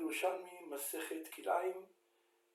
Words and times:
ירושלמי, 0.00 0.60
מסכת 0.70 1.28
כלאיים, 1.34 1.86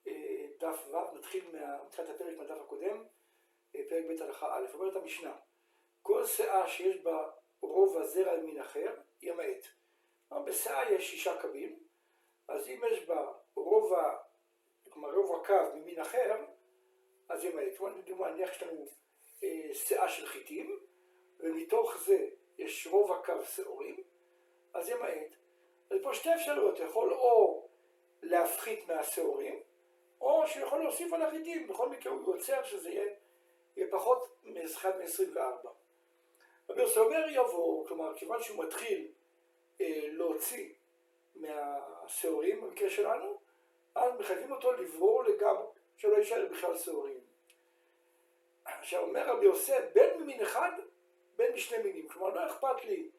אה, 0.08 0.46
דף 0.60 0.88
ו', 0.88 1.18
נתחיל 1.18 1.56
מתחילת 1.86 2.10
הפרק 2.10 2.38
מהדף 2.38 2.62
הקודם, 2.62 3.06
אה, 3.76 3.82
פרק 3.90 4.06
ב' 4.06 4.22
הלכה 4.22 4.58
א', 4.58 4.74
אומרת 4.74 4.96
המשנה, 4.96 5.36
כל 6.02 6.26
שאה 6.26 6.68
שיש 6.68 6.98
בה 6.98 7.32
רובע 7.62 8.06
זרע 8.06 8.38
מן 8.44 8.60
אחר, 8.60 8.96
ימעט. 9.22 9.68
בשאה 10.46 10.92
יש 10.92 11.12
שישה 11.12 11.42
קבים, 11.42 11.80
אז 12.48 12.68
אם 12.68 12.82
יש 12.92 13.06
בה 13.06 13.34
רובע, 13.56 14.18
כלומר 14.90 15.16
רובע 15.16 15.48
קו 15.48 15.76
ממין 15.76 16.00
אחר, 16.00 16.46
אז 17.30 17.44
ימעט. 17.44 17.78
כלומר, 17.78 17.98
לדוגמה, 17.98 18.32
נניח 18.32 18.52
יש 18.52 18.64
לנו 18.64 18.86
שאה 19.74 20.10
של 20.10 20.26
חיטים, 20.26 20.80
ומתוך 21.40 21.98
זה 22.06 22.30
יש 22.58 22.88
רובע 22.88 23.22
קו 23.26 23.34
שעורים, 23.44 24.04
אז 24.74 24.90
ימעט. 24.90 25.43
אז 25.94 26.00
פה 26.04 26.14
שתי 26.14 26.34
אפשרויות, 26.36 26.76
אתה 26.76 26.84
יכול 26.84 27.14
או 27.14 27.68
להפחית 28.24 28.88
מהשעורים, 28.88 29.60
או 30.22 30.48
שיכול 30.48 30.80
להוסיף 30.80 31.14
על 31.14 31.22
החיטים, 31.22 31.68
בכל 31.68 31.90
מקרה 31.90 32.14
הוא 32.14 32.36
יוצר 32.36 32.64
שזה 32.64 32.90
יהיה, 32.90 33.14
יהיה 33.78 33.88
פחות 33.92 34.30
מ-1 34.44 34.88
מ-24. 34.88 35.70
רבי 36.70 36.82
יוסי 36.82 37.00
אומר 37.00 37.30
יבוא, 37.30 37.88
כלומר, 37.88 38.18
כיוון 38.18 38.44
שהוא 38.44 38.64
מתחיל 38.64 39.08
אה, 39.82 40.02
להוציא 40.08 40.74
מהשעורים, 41.36 42.62
במקרה 42.62 42.90
שלנו, 42.90 43.38
אז 43.96 44.12
מחייבים 44.20 44.52
אותו 44.52 44.72
לברור 44.72 45.24
לגמרי, 45.24 45.66
שלא 45.98 46.18
יישאר 46.18 46.48
בכלל 46.52 46.78
שעורים. 46.78 47.20
עכשיו 48.66 49.02
אומר 49.02 49.28
רבי 49.28 49.46
יוסי, 49.46 49.72
בין 49.94 50.22
ממין 50.22 50.42
אחד, 50.42 50.72
בין 51.36 51.54
משני 51.54 51.78
מינים. 51.78 52.08
כלומר, 52.08 52.30
לא 52.30 52.48
אכפת 52.48 52.86
לי 52.86 53.10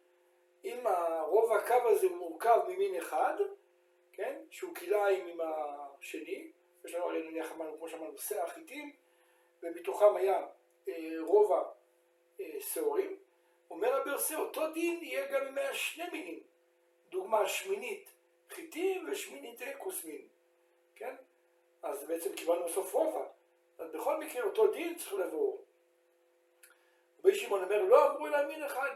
אם 0.65 0.85
רוב 1.27 1.53
הקו 1.53 1.89
הזה 1.89 2.09
מורכב 2.09 2.61
ממין 2.69 2.97
אחד, 2.97 3.35
כן, 4.13 4.41
שהוא 4.51 4.75
כלאיים 4.75 5.27
עם 5.27 5.39
השני, 5.41 6.51
יש 6.85 6.95
לנו 6.95 7.05
הרי 7.05 7.31
נניח 7.31 7.53
אמרנו, 7.53 7.79
כמו 7.79 7.89
שאמרנו, 7.89 8.19
שאה 8.19 8.49
חיטים, 8.49 8.93
ומתוכם 9.63 10.17
היה 10.17 10.47
אה, 10.89 11.17
רובע 11.21 11.63
אה. 12.41 12.59
אומר 13.71 14.03
יוסי, 14.07 14.35
אותו 14.35 14.73
דין 14.73 15.03
יהיה 15.03 15.27
גם 15.33 15.47
עם 15.47 15.59
שני 15.73 16.05
מינים. 16.13 16.41
דוגמה 17.09 17.49
שמינית 17.49 18.11
חיטים 18.51 19.09
ושמינית 19.11 19.61
כוסמין, 19.79 20.29
כן? 20.97 21.15
אז 21.83 22.07
בעצם 22.07 22.33
קיבלנו 22.37 22.65
בסוף 22.65 22.93
רובע. 22.93 23.27
אז 23.79 23.91
בכל 23.93 24.21
מקרה 24.21 24.43
אותו 24.43 24.73
דין 24.73 24.95
צריך 24.95 25.13
לבוא. 25.13 25.59
רבי 27.19 27.35
שמעון 27.35 27.63
אומר, 27.63 27.83
לא 27.83 28.11
אמרו 28.11 28.27
אלא 28.27 28.47
מין 28.47 28.63
אחד. 28.63 28.91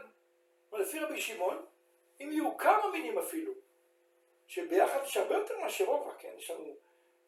אבל 0.71 0.81
לפי 0.81 0.99
רבי 0.99 1.21
שמעון, 1.21 1.65
אם 2.21 2.29
יהיו 2.31 2.57
כמה 2.57 2.91
מינים 2.91 3.19
אפילו, 3.19 3.53
שביחד 4.47 4.99
יש 5.03 5.17
הרבה 5.17 5.35
יותר 5.35 5.59
מאשר 5.59 5.85
רובע, 5.85 6.13
כן? 6.19 6.33
יש 6.37 6.51
לנו 6.51 6.75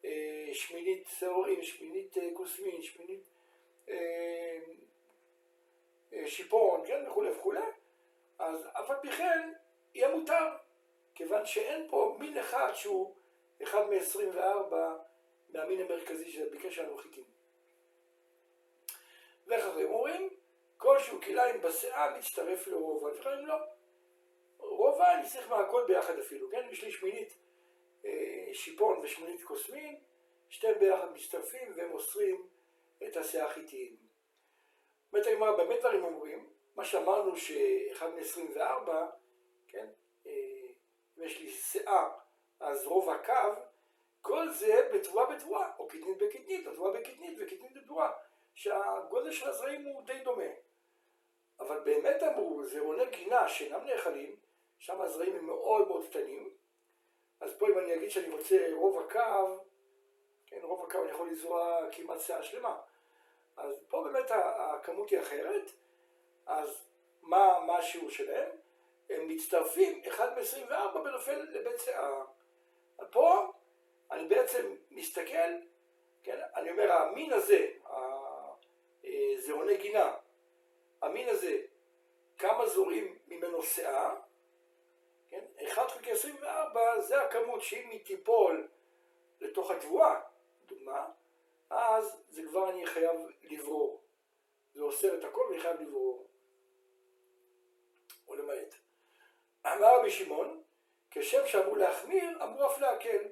אה, 0.04 0.48
שמינית 0.52 1.08
שעורים, 1.18 1.62
שמינית 1.62 2.18
אה, 2.18 2.28
כוסמין, 2.34 2.82
שמינית 2.82 3.20
אה, 3.88 4.58
אה, 6.12 6.26
שיפון, 6.26 6.86
כן? 6.86 7.08
וכולי 7.08 7.30
וכולי, 7.30 7.60
אז 8.38 8.66
אף 8.72 8.90
על 8.90 8.96
פי 9.02 9.12
כן 9.12 9.52
יהיה 9.94 10.16
מותר, 10.16 10.48
כיוון 11.14 11.46
שאין 11.46 11.86
פה 11.90 12.16
מין 12.20 12.38
אחד 12.38 12.72
שהוא 12.74 13.14
אחד 13.62 13.90
מ-24 13.90 14.74
מהמין 15.48 15.80
המרכזי 15.80 16.32
של 16.32 16.48
ביקש 16.48 16.76
שלנו 16.76 16.96
חיטים. 16.96 17.24
ואחרים 19.46 19.86
אומרים, 19.86 20.28
כל 20.82 20.98
שהוא 20.98 21.20
כלאיים 21.20 21.60
בשיער 21.60 22.18
מצטרף 22.18 22.66
לרובע, 22.66 23.08
ואחרים 23.08 23.46
לא. 23.46 23.56
רובע 24.58 25.14
אני 25.14 25.28
צריך 25.28 25.50
מהכל 25.50 25.84
ביחד 25.86 26.18
אפילו, 26.18 26.50
כן? 26.50 26.68
יש 26.70 26.84
לי 26.84 26.92
שמינית 26.92 27.38
אה, 28.04 28.54
שיפון 28.54 29.00
ושמינית 29.02 29.44
קוסמין, 29.44 30.00
שתיהם 30.48 30.78
ביחד 30.78 31.12
מצטרפים 31.12 31.72
ומוסרים 31.76 32.46
את 33.06 33.16
השיער 33.16 33.48
חיטיים. 33.48 33.96
באמת 35.12 35.26
הגמרא 35.26 35.56
באמת 35.56 35.80
דברים 35.80 36.04
אומרים, 36.04 36.50
מה 36.76 36.84
שאמרנו 36.84 37.36
שאחד 37.36 38.08
מ-24, 38.14 38.90
כן? 39.68 39.86
אה, 40.26 40.32
אם 41.18 41.22
יש 41.22 41.40
לי 41.40 41.50
שיער, 41.50 42.10
אז 42.60 42.86
רובע 42.86 43.18
קו, 43.26 43.62
כל 44.20 44.50
זה 44.50 44.88
בתבואה 44.94 45.26
בתבואה, 45.26 45.70
או 45.78 45.88
קטנית 45.88 46.18
בקטנית, 46.18 46.66
או 46.66 46.72
תבואה 46.72 47.00
בקטנית 47.00 47.38
וקטנית 47.40 47.74
בתבואה, 47.74 48.10
שהגודל 48.54 49.30
של 49.32 49.48
הזרעים 49.48 49.84
הוא 49.84 50.06
די 50.06 50.20
דומה. 50.24 50.61
אבל 51.60 51.80
באמת 51.80 52.22
אמרו, 52.22 52.64
זרעוני 52.64 53.06
גינה 53.06 53.48
שאינם 53.48 53.84
נאכלים, 53.84 54.36
שם 54.78 55.00
הזרעים 55.00 55.36
הם 55.36 55.46
מאוד 55.46 55.88
מאוד 55.88 56.06
קטנים, 56.08 56.50
אז 57.40 57.58
פה 57.58 57.68
אם 57.68 57.78
אני 57.78 57.94
אגיד 57.94 58.10
שאני 58.10 58.30
רוצה 58.30 58.68
רוב 58.72 58.98
הקו, 58.98 59.58
כן, 60.46 60.58
רוב 60.62 60.84
הקו 60.84 61.02
אני 61.02 61.10
יכול 61.10 61.30
לזרוע 61.30 61.86
כמעט 61.92 62.20
שעה 62.20 62.42
שלמה. 62.42 62.80
אז 63.56 63.84
פה 63.88 64.04
באמת 64.04 64.30
הכמות 64.30 65.10
היא 65.10 65.20
אחרת, 65.20 65.70
אז 66.46 66.86
מה, 67.22 67.60
מה 67.66 67.78
השיעור 67.78 68.10
שלהם? 68.10 68.50
הם 69.10 69.28
מצטרפים 69.28 70.02
1 70.08 70.38
מ-24 70.38 70.98
בנופל 70.98 71.42
לבית 71.50 71.80
שיער. 71.80 72.24
פה 73.10 73.52
אני 74.10 74.28
בעצם 74.28 74.74
מסתכל, 74.90 75.52
כן, 76.22 76.40
אני 76.54 76.70
אומר 76.70 76.92
המין 76.92 77.32
הזה, 77.32 77.66
זרעוני 79.38 79.76
גינה, 79.76 80.14
המין 81.02 81.28
הזה, 81.28 81.62
כמה 82.38 82.66
זורים 82.66 83.18
ממנו 83.26 83.62
שיער, 83.62 84.14
כן? 85.30 85.44
1 85.68 85.90
חלקי 85.90 86.10
24 86.10 87.00
זה 87.00 87.22
הכמות 87.22 87.62
שאם 87.62 87.88
היא 87.88 88.04
תיפול 88.04 88.68
לתוך 89.40 89.70
התבואה, 89.70 90.20
דוגמה, 90.66 91.08
אז 91.70 92.22
זה 92.28 92.42
כבר 92.48 92.70
אני 92.70 92.86
חייב 92.86 93.20
לברור. 93.42 94.02
זה 94.74 94.82
אוסר 94.82 95.18
את 95.18 95.24
הכל 95.24 95.40
ואני 95.40 95.60
חייב 95.60 95.80
לברור. 95.80 96.26
או 98.28 98.34
למעט. 98.34 98.74
אמר 99.66 99.98
רבי 99.98 100.10
שמעון, 100.10 100.62
כשם 101.10 101.46
שאמרו 101.46 101.76
להחמיר, 101.76 102.42
אמרו 102.42 102.66
אף 102.66 102.80
להקל. 102.80 103.28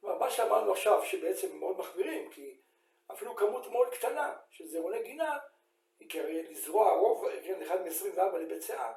כלומר, 0.00 0.18
מה 0.18 0.30
שאמרנו 0.30 0.72
עכשיו, 0.72 1.04
שבעצם 1.04 1.58
מאוד 1.58 1.78
מחמירים, 1.78 2.30
כי 2.30 2.56
אפילו 3.12 3.36
כמות 3.36 3.66
מאוד 3.66 3.94
קטנה 3.94 4.36
של 4.50 4.66
זרעוני 4.66 5.02
גינה, 5.02 5.38
כי 6.08 6.22
לזרוע 6.22 6.92
רוב, 6.92 7.24
כן, 7.44 7.62
1 7.62 7.80
מ-24 7.80 8.36
לבית 8.36 8.62
שיער, 8.62 8.92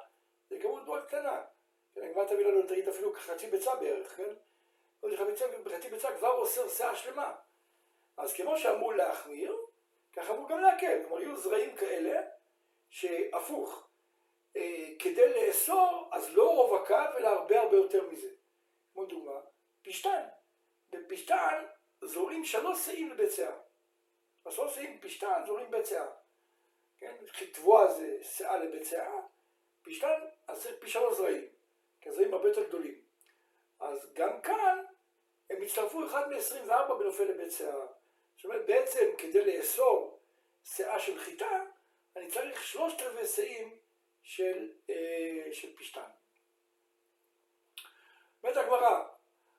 זה 0.50 0.56
כמות 0.62 0.82
מאוד 0.84 1.06
קטנה. 1.06 1.42
כן, 1.94 2.02
הגמרא 2.02 2.24
תביא 2.24 2.46
לנו 2.46 2.62
תגיד 2.62 2.88
אפילו 2.88 3.12
חצי 3.14 3.46
ביצה 3.46 3.76
בערך, 3.76 4.16
כן? 4.16 4.34
חצי 5.76 5.88
ביצה 5.90 6.16
כבר 6.18 6.30
אוסר 6.30 6.68
שיער 6.68 6.94
שלמה. 6.94 7.34
אז 8.16 8.32
כמו 8.32 8.58
שאמרו 8.58 8.92
להחמיר, 8.92 9.56
ככה 10.12 10.32
אמרו 10.32 10.46
גם 10.46 10.60
להקל. 10.60 11.02
כלומר, 11.02 11.22
יהיו 11.22 11.36
זרעים 11.36 11.76
כאלה, 11.76 12.22
שהפוך, 12.90 13.90
אה, 14.56 14.88
כדי 14.98 15.28
לאסור, 15.28 16.10
אז 16.12 16.34
לא 16.34 16.54
רוב 16.54 16.82
הקו, 16.82 17.18
אלא 17.18 17.28
הרבה 17.28 17.60
הרבה 17.60 17.76
יותר 17.76 18.10
מזה. 18.10 18.28
כמו 18.92 19.04
דוגמה, 19.04 19.40
פשטן. 19.82 20.22
בפשטן 20.90 21.64
זורים 22.04 22.44
שלוש 22.44 22.86
שאים 22.86 23.10
לבית 23.10 23.32
שיער. 23.32 23.58
שלוש 24.50 24.74
שאים 24.74 25.00
פשטן 25.00 25.42
זורים 25.46 25.70
בית 25.70 25.86
שיער. 25.86 26.08
כן? 27.00 27.16
כי 27.32 27.46
תבואה 27.46 27.92
זה 27.92 28.18
שיער 28.22 28.58
לבית 28.58 28.86
שיער, 28.86 29.20
פשטן, 29.82 30.20
אז 30.48 30.62
צריך 30.62 30.76
פי 30.80 30.90
שלוש 30.90 31.16
זרעים. 31.16 31.48
כי 32.00 32.08
הזרעים 32.08 32.34
הרבה 32.34 32.48
יותר 32.48 32.68
גדולים. 32.68 33.00
אז 33.80 34.12
גם 34.12 34.40
כאן 34.42 34.84
הם 35.50 35.62
הצטרפו 35.62 36.06
אחד 36.06 36.28
מ-24 36.28 36.94
בנופל 36.94 37.22
לבית 37.22 37.52
שיער. 37.52 37.86
זאת 38.36 38.44
אומרת, 38.44 38.66
בעצם 38.66 39.06
כדי 39.18 39.44
לאסור 39.56 40.20
שיער 40.64 40.98
של 40.98 41.18
חיטה, 41.18 41.64
אני 42.16 42.28
צריך 42.28 42.62
שלושת 42.62 43.00
רבעי 43.00 43.26
שאים 43.26 43.78
של, 44.22 44.72
אה, 44.90 45.52
של 45.52 45.76
פשטן. 45.76 46.10
אומרת 48.42 48.56
הגמרא, 48.56 49.04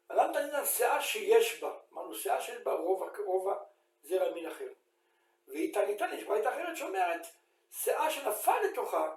למה 0.09 0.33
תנין 0.33 0.66
שיער 0.66 1.01
שיש 1.01 1.63
בה? 1.63 1.80
אמרנו, 1.94 2.16
שיער 2.16 2.42
שיש 2.42 2.62
בה 2.63 2.74
רובע, 2.74 3.06
רובע 3.25 3.56
זרע 4.04 4.33
מין 4.33 4.48
אחר. 4.48 4.74
ואיתה 5.53 5.86
ניתן, 5.86 6.09
יש 6.13 6.24
ברית 6.24 6.48
אחרת 6.48 6.77
שאומרת, 6.77 7.27
שיער 7.71 8.09
שנפל 8.09 8.59
לתוכה 8.59 9.15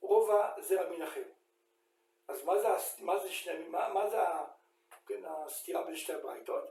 רובע 0.00 0.60
זרע 0.60 0.88
מין 0.88 1.02
אחר. 1.02 1.22
אז 2.28 2.44
מה 2.44 2.58
זה, 2.58 2.68
מה 2.98 3.18
זה 3.18 3.32
שני, 3.32 3.68
מה, 3.68 3.88
מה 3.88 4.10
זה 4.10 4.18
כן, 5.06 5.22
הסתירה 5.24 5.82
בין 5.82 5.96
שתי 5.96 6.12
הברייתות? 6.12 6.64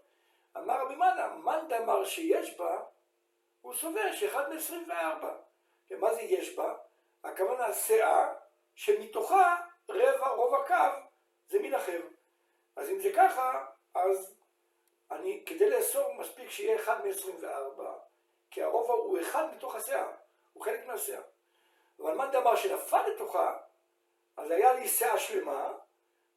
אמר 0.57 0.86
רבי 0.86 0.95
מנה, 0.95 1.27
מאן 1.27 1.68
דאמר 1.69 2.06
שיש 2.06 2.57
בה, 2.57 2.81
הוא 3.62 3.74
סובר 3.74 4.12
שאחד 4.12 4.50
מ-24. 4.54 5.25
כן, 5.88 6.00
מה 6.00 6.13
זה 6.13 6.21
יש 6.21 6.56
בה? 6.56 6.78
הכוונה 7.24 7.74
שאה 7.74 8.33
שמתוכה 8.75 9.56
רבע, 9.89 10.28
רוב 10.28 10.56
הקו, 10.56 11.00
זה 11.48 11.60
מין 11.60 11.74
אחר. 11.74 12.01
אז 12.75 12.89
אם 12.89 13.00
זה 13.00 13.12
ככה, 13.16 13.66
אז 13.95 14.36
אני, 15.12 15.44
כדי 15.45 15.69
לאסור 15.69 16.13
מספיק 16.13 16.50
שיהיה 16.50 16.75
אחד 16.75 17.06
מ-24, 17.06 17.81
כי 18.51 18.63
הרובע 18.63 18.94
הוא 18.94 19.19
אחד 19.21 19.56
מתוך 19.56 19.75
השאה, 19.75 20.12
הוא 20.53 20.63
חלק 20.63 20.86
מהשאה. 20.86 21.21
אבל 22.00 22.13
מאן 22.13 22.31
דאמר 22.31 22.56
שנפל 22.56 23.07
לתוכה, 23.07 23.57
אז 24.38 24.51
היה 24.51 24.74
לי 24.74 24.88
שאה 24.88 25.19
שלמה, 25.19 25.74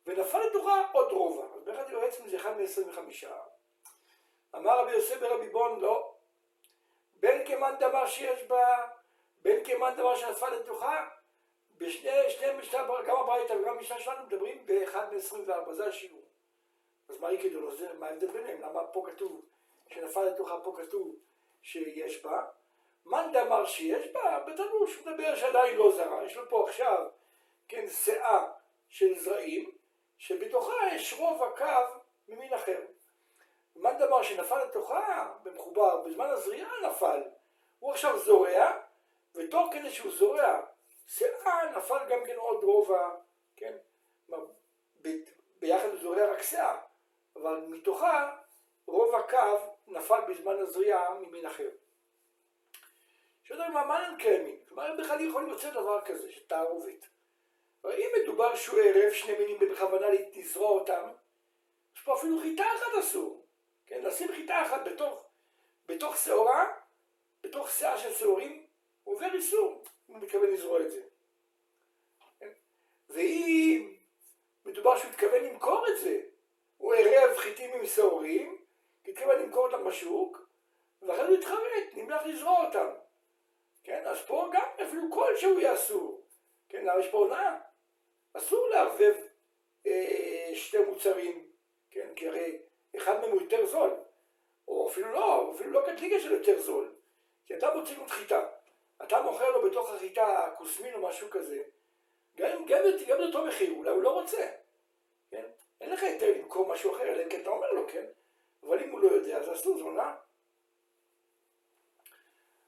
ונפל 0.06 0.38
לתוכה 0.38 0.82
עוד 0.92 1.12
רובע. 1.12 1.54
אז 1.56 1.64
באחד 1.64 1.92
בעצם 1.92 2.28
זה 2.28 2.36
אחד 2.36 2.56
מ-25. 2.56 3.26
אמר 4.54 4.78
רבי 4.78 4.92
יוסף 4.92 5.20
ברבי 5.20 5.48
בון, 5.48 5.80
לא. 5.80 6.14
בין 7.14 7.46
כמאן 7.46 7.74
דבר 7.80 8.06
שיש 8.06 8.44
בה, 8.44 8.86
בין 9.42 9.64
כמאן 9.64 9.94
דבר 9.96 10.16
שנפל 10.16 10.50
לתוכה, 10.50 11.08
בשני, 11.78 12.10
שני 12.30 12.52
משנה, 12.58 13.02
גם 13.06 13.16
הברייתא 13.16 13.52
וגם 13.52 13.78
המשנה 13.78 13.98
שלנו 13.98 14.26
מדברים 14.26 14.66
באחד 14.66 15.14
מ-24, 15.14 15.72
זה 15.72 15.86
השיעור. 15.86 16.22
אז 17.08 17.20
מה 17.20 17.32
יקדו 17.32 17.60
לו? 17.60 17.70
מה 17.98 18.06
ההבדל 18.06 18.30
ביניהם? 18.32 18.60
למה 18.60 18.86
פה 18.86 19.04
כתוב 19.06 19.44
שנפל 19.88 20.24
לתוכה, 20.24 20.60
פה 20.64 20.76
כתוב 20.82 21.16
שיש 21.62 22.24
בה? 22.24 22.44
מאן 23.06 23.32
דאמר 23.32 23.66
שיש 23.66 24.12
בה, 24.12 24.40
בתלוש 24.46 24.96
הוא 24.96 25.06
מדבר 25.06 25.36
שעדיין 25.36 25.76
לא 25.76 25.92
זרה, 25.92 26.24
יש 26.24 26.36
לו 26.36 26.48
פה 26.48 26.64
עכשיו, 26.68 27.06
כן, 27.68 27.88
שאה 27.88 28.46
של 28.88 29.18
זרעים, 29.18 29.70
שבתוכה 30.18 30.74
יש 30.94 31.12
רוב 31.12 31.42
הקו 31.42 31.94
ממין 32.28 32.54
אחר. 32.54 32.80
מאן 33.76 33.98
דאמר 33.98 34.22
שנפל 34.22 34.64
לתוכה, 34.64 35.34
במחובר, 35.42 36.00
בזמן 36.00 36.26
הזריעה 36.26 36.72
נפל, 36.82 37.22
הוא 37.78 37.92
עכשיו 37.92 38.18
זורע, 38.18 38.72
ותוך 39.34 39.72
כדי 39.72 39.90
שהוא 39.90 40.12
זורע, 40.12 40.60
שאה 41.06 41.70
נפל 41.76 42.08
גם 42.08 42.24
כן 42.26 42.36
עוד 42.36 42.64
רובע, 42.64 43.10
כן, 43.56 43.76
ביחד 45.60 45.88
הוא 45.88 45.98
זורע 46.00 46.32
רק 46.32 46.42
שאה, 46.42 46.80
אבל 47.36 47.66
מתוכה 47.68 48.36
רוב 48.86 49.14
הקו 49.14 49.77
נפל 49.90 50.20
בזמן 50.28 50.58
הזריעה 50.58 51.14
ממין 51.20 51.46
אחר. 51.46 51.68
שאלה 53.42 53.68
מה, 53.68 53.98
הם 53.98 54.16
קיימים? 54.18 54.56
כלומר, 54.68 54.82
הם 54.82 54.96
בכלל 54.96 55.28
יכולים 55.28 55.50
לצאת 55.50 55.72
דבר 55.72 56.00
כזה, 56.04 56.32
של 56.32 56.46
תערובת. 56.46 57.06
אם 57.84 58.08
מדובר 58.22 58.56
שהוא 58.56 58.80
ערב 58.80 59.12
שני 59.12 59.38
מינים 59.38 59.58
בכוונה 59.58 60.06
לזרוע 60.36 60.70
אותם, 60.70 61.08
יש 61.96 62.02
פה 62.02 62.16
אפילו 62.16 62.40
חיטה 62.40 62.64
אחת 62.76 62.98
אסור. 62.98 63.46
כן, 63.86 64.02
לשים 64.04 64.28
חיטה 64.28 64.62
אחת 64.66 64.80
בתוך, 64.84 65.24
בתוך 65.86 66.16
שעורה, 66.16 66.72
בתוך 67.42 67.70
שאה 67.70 67.98
של 67.98 68.14
שעורים, 68.14 68.66
הוא 69.04 69.14
עובר 69.14 69.34
איסור, 69.34 69.84
אם 70.08 70.14
הוא 70.14 70.22
מתכוון 70.22 70.50
לזרוע 70.50 70.80
את 70.80 70.90
זה. 70.90 71.02
כן? 72.40 72.50
ואם 73.08 73.94
מדובר 74.64 74.98
שהוא 74.98 75.10
מתכוון 75.10 75.44
למכור 75.44 75.86
את 75.88 76.00
זה, 76.00 76.20
הוא 76.76 76.94
ערב 76.94 77.36
חיטים 77.36 77.70
עם 77.74 77.86
שעורים, 77.86 78.57
התכוון 79.08 79.42
למכור 79.42 79.66
אותם 79.66 79.84
בשוק, 79.84 80.48
ואחרי 81.02 81.26
זה 81.26 81.38
התחרט, 81.38 81.84
נמלך 81.94 82.22
לזרוע 82.26 82.66
אותם. 82.66 82.88
כן, 83.84 84.06
אז 84.06 84.18
פה 84.26 84.48
גם 84.52 84.68
אפילו 84.82 85.02
כלשהו 85.10 85.58
יהיה 85.58 85.74
אסור. 85.74 86.26
כן, 86.68 86.84
למה 86.84 87.00
יש 87.00 87.10
פה 87.10 87.18
הונאה? 87.18 87.58
אסור 88.34 88.68
לערבב 88.68 89.14
אה, 89.86 90.50
שתי 90.54 90.78
מוצרים, 90.78 91.48
כן, 91.90 92.14
כי 92.16 92.28
הרי 92.28 92.58
אחד 92.96 93.20
מהם 93.20 93.30
הוא 93.30 93.42
יותר 93.42 93.66
זול, 93.66 93.90
או 94.68 94.88
אפילו 94.88 95.12
לא, 95.12 95.52
אפילו 95.54 95.70
לא 95.70 95.80
קטליגה 95.86 96.20
של 96.20 96.32
יותר 96.32 96.58
זול, 96.60 96.94
כי 97.46 97.54
אתה 97.54 97.74
מוציא 97.74 97.96
לו 97.96 98.08
חיטה, 98.08 98.48
אתה 99.02 99.22
מוכר 99.22 99.50
לו 99.50 99.70
בתוך 99.70 99.92
החיטה 99.92 100.54
כוסמין 100.58 100.94
או 100.94 101.02
משהו 101.02 101.30
כזה, 101.30 101.62
גם, 102.36 102.66
גם, 102.66 102.82
גם 103.06 103.18
באותו 103.18 103.46
מחיר, 103.46 103.72
אולי 103.72 103.90
הוא 103.90 104.02
לא 104.02 104.20
רוצה, 104.20 104.50
כן? 105.30 105.44
אין 105.80 105.90
לך 105.90 106.02
היתר 106.02 106.38
למכור 106.38 106.68
משהו 106.68 106.94
אחר, 106.94 107.02
אלא 107.02 107.22
אם 107.22 107.28
כן 107.28 107.40
אתה 107.40 107.50
אומר 107.50 107.72
לו, 107.72 107.88
כן? 107.88 108.04
אבל 108.68 108.82
אם 108.82 108.90
הוא 108.90 109.00
לא 109.00 109.08
יודע, 109.08 109.38
אז 109.38 109.52
אסור, 109.52 109.78
זו 109.78 109.84
הונאה. 109.84 110.14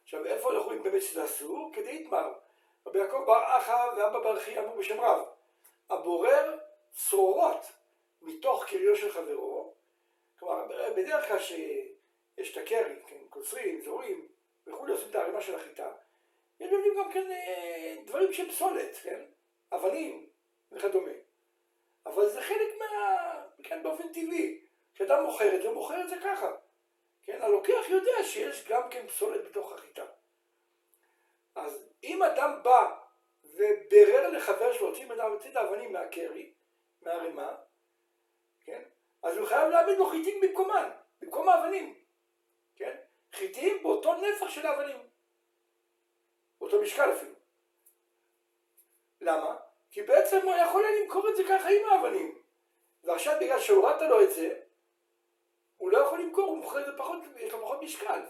עכשיו, 0.02 0.26
איפה 0.26 0.50
אנחנו 0.50 0.66
רואים 0.66 0.82
באמת 0.82 1.02
שזה 1.02 1.24
אסור? 1.24 1.70
כדי 1.74 1.90
יתמר. 1.90 2.32
רבי 2.86 2.98
יעקב 2.98 3.24
בר 3.26 3.42
אחא 3.58 3.86
ואבא 3.96 4.18
בר 4.18 4.40
חייא 4.40 4.60
אמרו 4.60 4.76
בשם 4.76 5.00
רב, 5.00 5.26
הבורר 5.90 6.58
צרורות 6.92 7.66
מתוך 8.22 8.64
קריו 8.64 8.96
של 8.96 9.12
חברו, 9.12 9.74
כלומר, 10.38 10.66
בדרך 10.96 11.28
כלל 11.28 11.38
שיש 11.38 12.52
את 12.52 12.62
הקרי, 12.62 13.02
כן, 13.06 13.24
קוצרים, 13.30 13.80
זורים 13.80 14.28
וכולי, 14.66 14.92
עושים 14.92 15.10
את 15.10 15.14
הערימה 15.14 15.40
של 15.40 15.54
החיטה, 15.54 15.92
יש 16.60 16.70
גם 16.96 17.12
כן 17.12 17.30
אה, 17.30 17.96
דברים 18.06 18.32
של 18.32 18.50
פסולת, 18.50 18.96
כן, 19.02 19.20
אבנים 19.72 20.28
וכדומה. 20.72 21.12
אבל 22.06 22.28
זה 22.28 22.40
חלק 22.40 22.78
מה... 22.78 23.42
כן, 23.62 23.82
באופן 23.82 24.08
טבעי. 24.08 24.69
כשאתה 24.94 25.20
מוכר 25.20 25.54
את 25.54 25.62
זה, 25.62 25.70
מוכר 25.70 26.00
את 26.00 26.08
זה 26.08 26.16
ככה. 26.24 26.50
כן, 27.22 27.42
הלוקח 27.42 27.88
יודע 27.88 28.24
שיש 28.24 28.68
גם 28.68 28.90
כן 28.90 29.06
פסולת 29.06 29.44
בתוך 29.44 29.72
החיטה. 29.72 30.06
אז 31.54 31.88
אם 32.02 32.22
אדם 32.22 32.62
בא 32.62 32.96
ובירר 33.44 34.30
לחבר 34.30 34.72
שלו, 34.72 34.88
הוציא 34.88 35.50
את 35.50 35.56
האבנים 35.56 35.92
מהקרי, 35.92 36.52
מהרימה, 37.02 37.56
כן? 38.60 38.82
אז 39.22 39.36
הוא 39.36 39.48
חייב 39.48 39.68
להעמיד 39.68 39.98
לו 39.98 40.10
חיטים 40.10 40.40
במקומן, 40.40 40.90
במקום 41.20 41.48
האבנים, 41.48 41.94
כן? 42.76 42.96
חיטים 43.32 43.82
באותו 43.82 44.14
נפח 44.14 44.50
של 44.50 44.66
האבנים, 44.66 45.08
באותו 46.60 46.82
משקל 46.82 47.12
אפילו. 47.12 47.34
למה? 49.20 49.56
כי 49.90 50.02
בעצם 50.02 50.40
הוא 50.42 50.54
יכול 50.54 50.84
היה 50.84 51.00
למכור 51.00 51.28
את 51.28 51.36
זה 51.36 51.42
ככה 51.48 51.68
עם 51.68 51.86
האבנים, 51.86 52.42
ועכשיו 53.04 53.36
בגלל 53.40 53.60
שהורדת 53.60 54.02
לו 54.02 54.22
את 54.22 54.30
זה, 54.30 54.60
הוא 55.80 55.92
לא 55.92 55.98
יכול 55.98 56.20
למכור, 56.20 56.44
הוא 56.44 56.58
מוכר 56.58 56.80
את 56.80 56.86
זה 56.86 56.92
פחות, 56.98 57.18
יש 57.36 57.52
לו 57.52 57.60
פחות 57.60 57.82
משקל. 57.82 58.20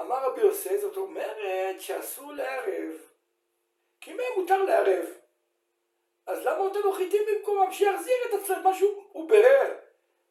אמר 0.00 0.24
רבי 0.24 0.40
יוסי, 0.40 0.78
זאת 0.78 0.96
אומרת 0.96 1.80
שאסור 1.80 2.32
לערב. 2.32 2.92
כי 4.00 4.12
מהם 4.12 4.32
מותר 4.36 4.62
לערב. 4.62 5.06
אז 6.26 6.46
למה 6.46 6.58
נותן 6.58 6.80
לו 6.80 6.92
חיטים 6.92 7.22
במקומם? 7.26 7.72
שיחזיר 7.72 8.14
את 8.28 8.34
עצמו, 8.34 8.56
מה 8.64 8.74
שהוא 8.74 9.28
בירר. 9.28 9.78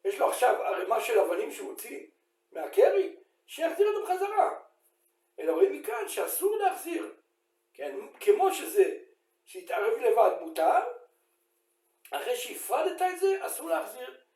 יש 0.04 0.18
לו 0.18 0.28
עכשיו 0.28 0.62
ערימה 0.62 1.00
של 1.00 1.18
אבנים 1.18 1.52
שהוא 1.52 1.70
הוציא 1.70 2.06
מהקרי, 2.52 3.16
שיחזיר 3.46 3.88
אותם 3.88 4.12
חזרה. 4.12 4.60
אלא 5.38 5.52
רואים 5.52 5.72
מכאן 5.72 6.08
שאסור 6.08 6.56
להחזיר. 6.56 7.14
כן, 7.74 7.96
כמו 8.20 8.52
שזה, 8.52 8.98
שהתערב 9.44 9.92
לבד 9.98 10.30
מותר, 10.40 10.78
אחרי 12.10 12.36
שהפרדת 12.36 13.02
את 13.02 13.20
זה, 13.20 13.46
אסור 13.46 13.68
להחזיר. 13.68 14.27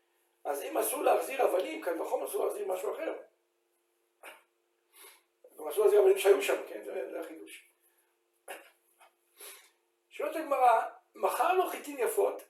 אז 0.45 0.63
אם 0.63 0.79
אסור 0.79 1.03
להחזיר 1.03 1.45
אבנים, 1.45 1.83
כאן 1.83 2.01
וחום 2.01 2.25
אסור 2.25 2.47
להחזיר 2.47 2.73
משהו 2.73 2.95
אחר. 2.95 3.17
גם 5.59 5.69
אסור 5.69 5.85
להחזיר 5.85 6.01
אבנים 6.01 6.19
שהיו 6.19 6.43
שם, 6.43 6.63
כן? 6.69 6.85
זה, 6.85 7.11
זה 7.11 7.21
החידוש. 7.21 7.69
שואלת 10.11 10.37
הגמרא, 10.37 10.83
מכר 11.15 11.53
לו 11.53 11.71
חיטים 11.71 11.99
יפות 11.99 12.43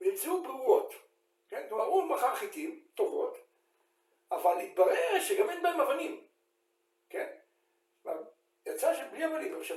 ונמצאו 0.00 0.42
ברורות, 0.42 0.94
כן? 1.48 1.66
כלומר 1.68 1.84
הוא 1.84 2.04
מכר 2.04 2.36
חיטים 2.36 2.86
טובות, 2.94 3.38
אבל 4.30 4.60
התברר 4.60 5.20
שגם 5.20 5.50
אין 5.50 5.62
בהם 5.62 5.80
אבנים, 5.80 6.26
כן? 7.10 7.36
יצא 8.66 8.94
שבלי 8.94 9.26
אבנים. 9.26 9.60
עכשיו, 9.60 9.76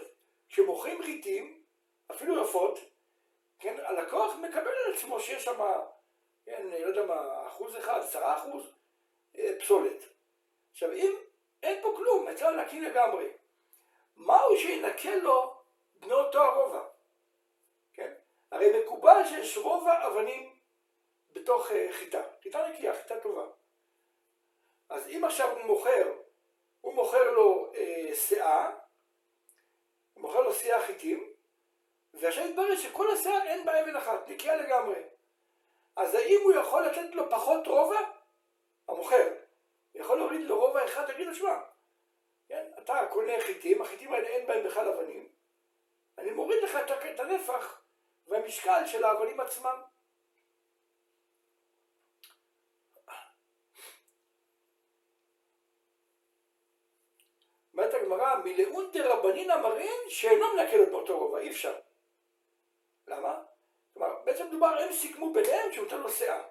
כשמוכרים 0.50 1.04
חיטים, 1.04 1.64
אפילו 2.12 2.44
יפות, 2.44 2.80
כן, 3.60 3.76
הלקוח 3.80 4.36
מקבל 4.36 4.72
על 4.86 4.94
עצמו 4.94 5.20
שיש 5.20 5.46
שם 5.46 5.62
כן, 6.46 6.68
לא 6.68 6.88
יודע 6.88 7.06
מה, 7.06 7.48
אחוז 7.48 7.78
אחד, 7.78 8.00
עשרה 8.00 8.38
אחוז 8.38 8.74
אה, 9.38 9.60
פסולת. 9.60 10.04
עכשיו, 10.72 10.92
אם 10.92 11.16
אין 11.64 11.82
פה 11.82 11.94
כלום, 11.98 12.28
אפשר 12.28 12.52
להקיא 12.52 12.82
לגמרי, 12.82 13.32
מהו 14.16 14.58
שינקה 14.58 15.16
לו 15.16 15.64
בני 15.94 16.14
אותו 16.14 16.42
הרובע? 16.42 16.84
כן? 17.94 18.14
הרי 18.52 18.84
מקובל 18.84 19.22
שיש 19.26 19.58
רובע 19.58 20.08
אבנים 20.08 20.60
בתוך 21.30 21.72
uh, 21.72 21.74
חיטה, 21.92 22.22
חיטה 22.44 22.68
נקייה, 22.68 23.02
חיטה 23.02 23.20
טובה. 23.20 23.46
אז 24.90 25.08
אם 25.08 25.24
עכשיו 25.24 25.58
הוא 25.58 25.66
מוכר, 25.66 26.14
הוא 26.82 26.94
מוכר 26.94 27.32
לו 27.32 27.72
שאה, 28.14 28.70
uh, 28.70 28.74
הוא 30.14 30.22
מוכר 30.22 30.42
לו 30.42 30.54
שאה 30.54 30.88
חיטים, 30.88 31.34
ועכשיו 32.14 32.48
יתברר 32.48 32.76
שכל 32.76 33.12
השאה 33.12 33.44
אין 33.44 33.66
בה 33.66 33.84
אבן 33.84 33.96
אחת, 33.96 34.30
נקייה 34.30 34.56
לגמרי. 34.56 35.04
אז 35.96 36.16
האם 36.16 36.40
הוא 36.44 36.54
יכול 36.54 36.86
לתת 36.86 37.16
לו 37.16 37.30
פחות 37.30 37.68
רובע? 37.68 38.00
המוכר. 38.88 39.34
יכול 39.96 40.18
להוריד 40.18 40.42
לו 40.42 40.60
רובע 40.60 40.86
אחד, 40.86 41.14
תגיד 41.14 41.28
לו, 41.28 41.36
שמע, 41.36 41.60
כן, 42.48 42.72
אתה 42.80 43.08
קונה 43.12 43.34
חיטים, 43.42 43.82
החיטים 43.82 44.14
האלה 44.14 44.28
אין 44.28 44.48
בהם 44.48 44.68
בכלל 44.68 44.90
אבנים, 44.90 45.30
אני 46.18 46.32
מוריד 46.32 46.64
לך 46.64 46.76
את 47.16 47.20
הנפח 47.20 47.82
והמשקל 48.28 48.86
של 48.86 49.04
האבנים 49.04 49.40
עצמם. 49.40 49.82
אומרת 57.74 57.94
הגמרא, 57.94 58.36
מלאונטר 58.44 59.12
רבנינא 59.12 59.62
מרין 59.62 60.10
שאינו 60.10 60.54
מנקה 60.54 60.78
לו 60.78 60.86
באותו 60.86 61.20
רובע, 61.20 61.40
אי 61.40 61.50
אפשר. 61.50 61.80
למה? 63.08 63.43
בעצם 64.26 64.48
מדובר, 64.48 64.68
הם 64.68 64.92
סיכמו 64.92 65.34
ביניהם 65.34 65.72
שהוא 65.72 65.84
נותן 65.84 66.02
לו 66.02 66.10
שאה. 66.10 66.44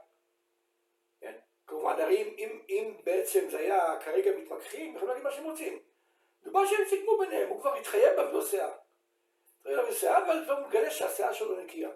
כן? 1.20 1.38
כמובן, 1.66 2.00
הרי 2.00 2.22
אם, 2.22 2.34
אם, 2.38 2.60
אם 2.68 2.94
בעצם 3.04 3.50
זה 3.50 3.58
היה 3.58 4.00
כרגע 4.00 4.30
מתמקחים, 4.38 4.96
יכולים 4.96 5.08
להגיד 5.08 5.24
מה 5.24 5.32
שהם 5.32 5.44
רוצים. 5.44 5.78
מדובר 6.42 6.66
שהם 6.66 6.84
סיכמו 6.88 7.18
ביניהם, 7.18 7.48
הוא 7.48 7.60
כבר 7.60 7.74
התחייב 7.74 8.20
בבלו 8.20 8.42
שאה. 8.42 8.72
התחייב 9.60 9.80
בבלו 9.80 9.92
שאה, 9.92 10.18
אבל 10.18 10.44
כבר 10.44 10.66
מגלה 10.66 10.90
שהשאה 10.90 11.34
שלו 11.34 11.56
נקייה. 11.60 11.90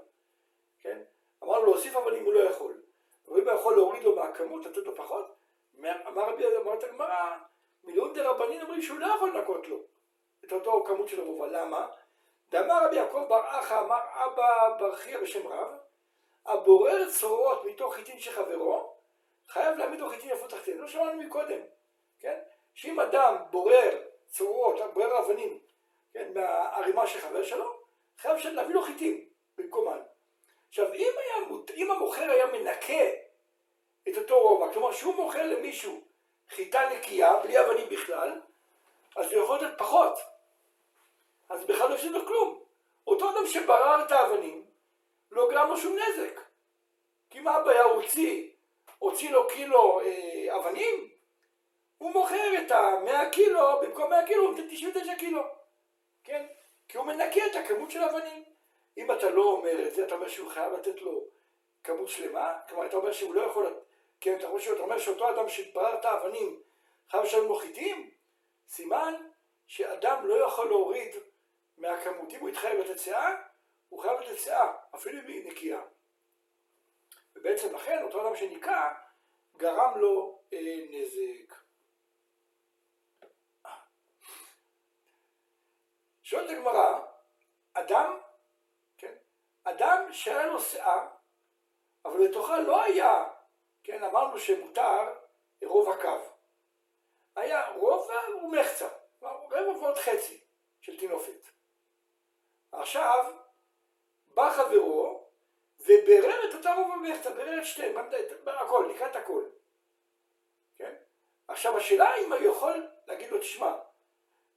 כן? 0.80 1.02
אמר 1.42 1.60
לו 1.60 1.66
להוסיף 1.66 1.96
אבל 1.96 2.16
אם 2.16 2.24
הוא 2.24 2.32
לא 2.32 2.40
יכול. 2.40 2.82
בכמות, 4.36 4.66
לתת 4.66 4.86
לו 4.86 4.96
פחות? 4.96 5.36
אמר 5.80 6.30
רבי, 6.32 6.56
אמרת 6.56 6.84
הגמרא, 6.84 7.36
מיליון 7.84 8.12
דה 8.12 8.30
רבנין 8.30 8.62
אומרים 8.62 8.82
שהוא 8.82 8.98
לא 8.98 9.06
יכול 9.06 9.36
לנקות 9.36 9.68
לו 9.68 9.82
את 10.44 10.52
אותו 10.52 10.84
כמות 10.86 11.08
של 11.08 11.20
רובה, 11.20 11.46
למה? 11.46 11.86
דאמר 12.56 12.84
רבי 12.84 12.96
יעקב 12.96 13.24
בר 13.28 13.42
אחא 13.44 13.80
אמר 13.80 14.00
אבא 14.12 14.76
בר 14.78 14.96
חייא 14.96 15.18
בשם 15.18 15.48
רב, 15.48 15.68
הבורר 16.46 17.10
צרורות 17.10 17.64
מתוך 17.64 17.94
חיטין 17.94 18.20
של 18.20 18.32
חברו, 18.32 18.96
חייב 19.48 19.78
להעמיד 19.78 20.00
לו 20.00 20.10
חיטין 20.10 20.30
יפות 20.30 20.50
תחתינו, 20.50 20.82
לא 20.82 20.88
שמענו 20.88 21.22
מקודם, 21.22 21.60
כן? 22.20 22.38
שאם 22.74 23.00
אדם 23.00 23.36
בורר 23.50 24.02
צרורות, 24.26 24.94
בורר 24.94 25.18
אבנים, 25.18 25.58
כן, 26.12 26.32
מהערימה 26.34 27.06
של 27.06 27.20
חבר 27.20 27.42
שלו, 27.42 27.80
חייב 28.18 28.36
להביא 28.46 28.74
לו 28.74 28.82
חיטין 28.82 29.28
במקומן. 29.58 30.00
עכשיו, 30.68 30.92
אם, 30.92 31.12
היה, 31.18 31.58
אם 31.76 31.90
המוכר 31.90 32.30
היה 32.30 32.46
מנקה 32.46 33.04
את 34.08 34.16
אותו 34.16 34.40
רובע, 34.40 34.72
כלומר 34.72 34.92
שהוא 34.92 35.14
מוכר 35.14 35.46
למישהו 35.46 36.00
חיטה 36.50 36.80
נקייה, 36.90 37.36
בלי 37.36 37.60
אבנים 37.60 37.88
בכלל, 37.88 38.40
אז 39.16 39.32
הוא 39.32 39.42
יכול 39.44 39.58
לתת 39.58 39.78
פחות. 39.78 40.35
אז 41.48 41.64
בכלל 41.66 41.88
לא 41.88 41.94
הפסיד 41.94 42.12
לו 42.12 42.26
כלום. 42.26 42.62
אותו 43.06 43.30
אדם 43.30 43.46
שברר 43.46 44.04
את 44.06 44.12
האבנים, 44.12 44.66
לא 45.30 45.48
גרם 45.50 45.68
לו 45.68 45.76
שום 45.76 45.96
נזק. 45.96 46.40
כי 47.30 47.40
מה 47.40 47.54
הבעיה? 47.54 47.82
הוא 47.82 48.02
הוציא, 48.02 48.50
הוציא 48.98 49.30
לו 49.30 49.48
קילו 49.48 50.00
אה, 50.00 50.56
אבנים, 50.56 51.10
הוא 51.98 52.12
מוכר 52.12 52.52
את 52.66 52.70
ה-100 52.70 53.30
קילו, 53.32 53.80
במקום 53.82 54.10
100 54.10 54.26
קילו 54.26 54.42
הוא 54.42 54.50
נותן 54.50 54.68
99 54.68 55.14
קילו. 55.18 55.42
כן? 56.24 56.46
כי 56.88 56.98
הוא 56.98 57.06
מנקה 57.06 57.46
את 57.46 57.56
הכמות 57.56 57.90
של 57.90 58.02
האבנים. 58.02 58.44
אם 58.98 59.12
אתה 59.12 59.30
לא 59.30 59.42
אומר 59.42 59.88
את 59.88 59.94
זה, 59.94 60.06
אתה 60.06 60.14
אומר 60.14 60.28
שהוא 60.28 60.50
חייב 60.50 60.72
לתת 60.72 61.00
לו 61.00 61.24
כמות 61.84 62.08
שלמה, 62.08 62.58
כלומר 62.68 62.86
אתה 62.86 62.96
אומר 62.96 63.12
שהוא 63.12 63.34
לא 63.34 63.40
יכול, 63.40 63.80
כן, 64.20 64.36
אתה, 64.38 64.48
חושב, 64.48 64.72
אתה 64.72 64.82
אומר 64.82 64.98
שאותו 64.98 65.30
אדם 65.30 65.48
שברר 65.48 65.94
את 65.94 66.04
האבנים 66.04 66.60
חייב 67.10 67.22
לשלם 67.22 67.44
לו 67.44 67.56
חיטים, 67.56 68.10
סימן 68.68 69.14
שאדם 69.66 70.26
לא 70.26 70.46
יכול 70.46 70.68
להוריד 70.68 71.14
מהכמות. 71.76 72.32
אם 72.32 72.40
הוא 72.40 72.48
יתחייב 72.48 72.80
לתת 72.80 72.98
שיער, 72.98 73.34
הוא 73.88 74.02
חייב 74.02 74.20
לתת 74.20 74.38
שיער, 74.38 74.76
אפילו 74.94 75.20
אם 75.20 75.26
היא 75.26 75.50
נקייה. 75.50 75.80
ובעצם 77.36 77.74
לכן 77.74 78.02
אותו 78.02 78.26
אדם 78.26 78.36
שניקה 78.36 78.94
גרם 79.56 79.98
לו 79.98 80.42
אה, 80.52 80.76
נזק. 80.90 81.54
שואלת 86.22 86.50
הגמרא, 86.50 87.06
אדם, 87.72 88.20
כן, 88.98 89.14
אדם 89.64 90.12
שהיה 90.12 90.46
לו 90.46 90.60
שיער, 90.60 91.08
אבל 92.04 92.24
לתוכה 92.24 92.60
לא 92.60 92.82
היה, 92.82 93.24
כן, 93.84 94.02
אמרנו 94.04 94.38
שמותר 94.38 95.14
רוב 95.64 95.90
הקו. 95.90 96.36
היה 97.36 97.68
רובע 97.68 98.36
ומחצה, 98.36 98.88
רבע 99.22 99.68
ועוד 99.68 99.98
חצי 99.98 100.44
של 100.80 100.98
טינופת. 100.98 101.55
עכשיו, 102.76 103.32
בא 104.26 104.50
חברו 104.50 105.30
וברר 105.80 106.48
את 106.48 106.54
אותה 106.54 106.74
רובע 106.74 106.94
ומחצה, 106.94 107.30
ברר 107.30 107.58
את 107.58 107.66
שתיהם, 107.66 107.96
הכל, 108.46 108.90
לקראת 108.94 109.16
הכל. 109.16 109.44
כן? 110.78 110.94
עכשיו 111.48 111.76
השאלה 111.76 112.16
אם 112.16 112.32
הוא 112.32 112.42
יכול 112.42 112.88
להגיד 113.06 113.30
לו, 113.30 113.38
תשמע, 113.38 113.76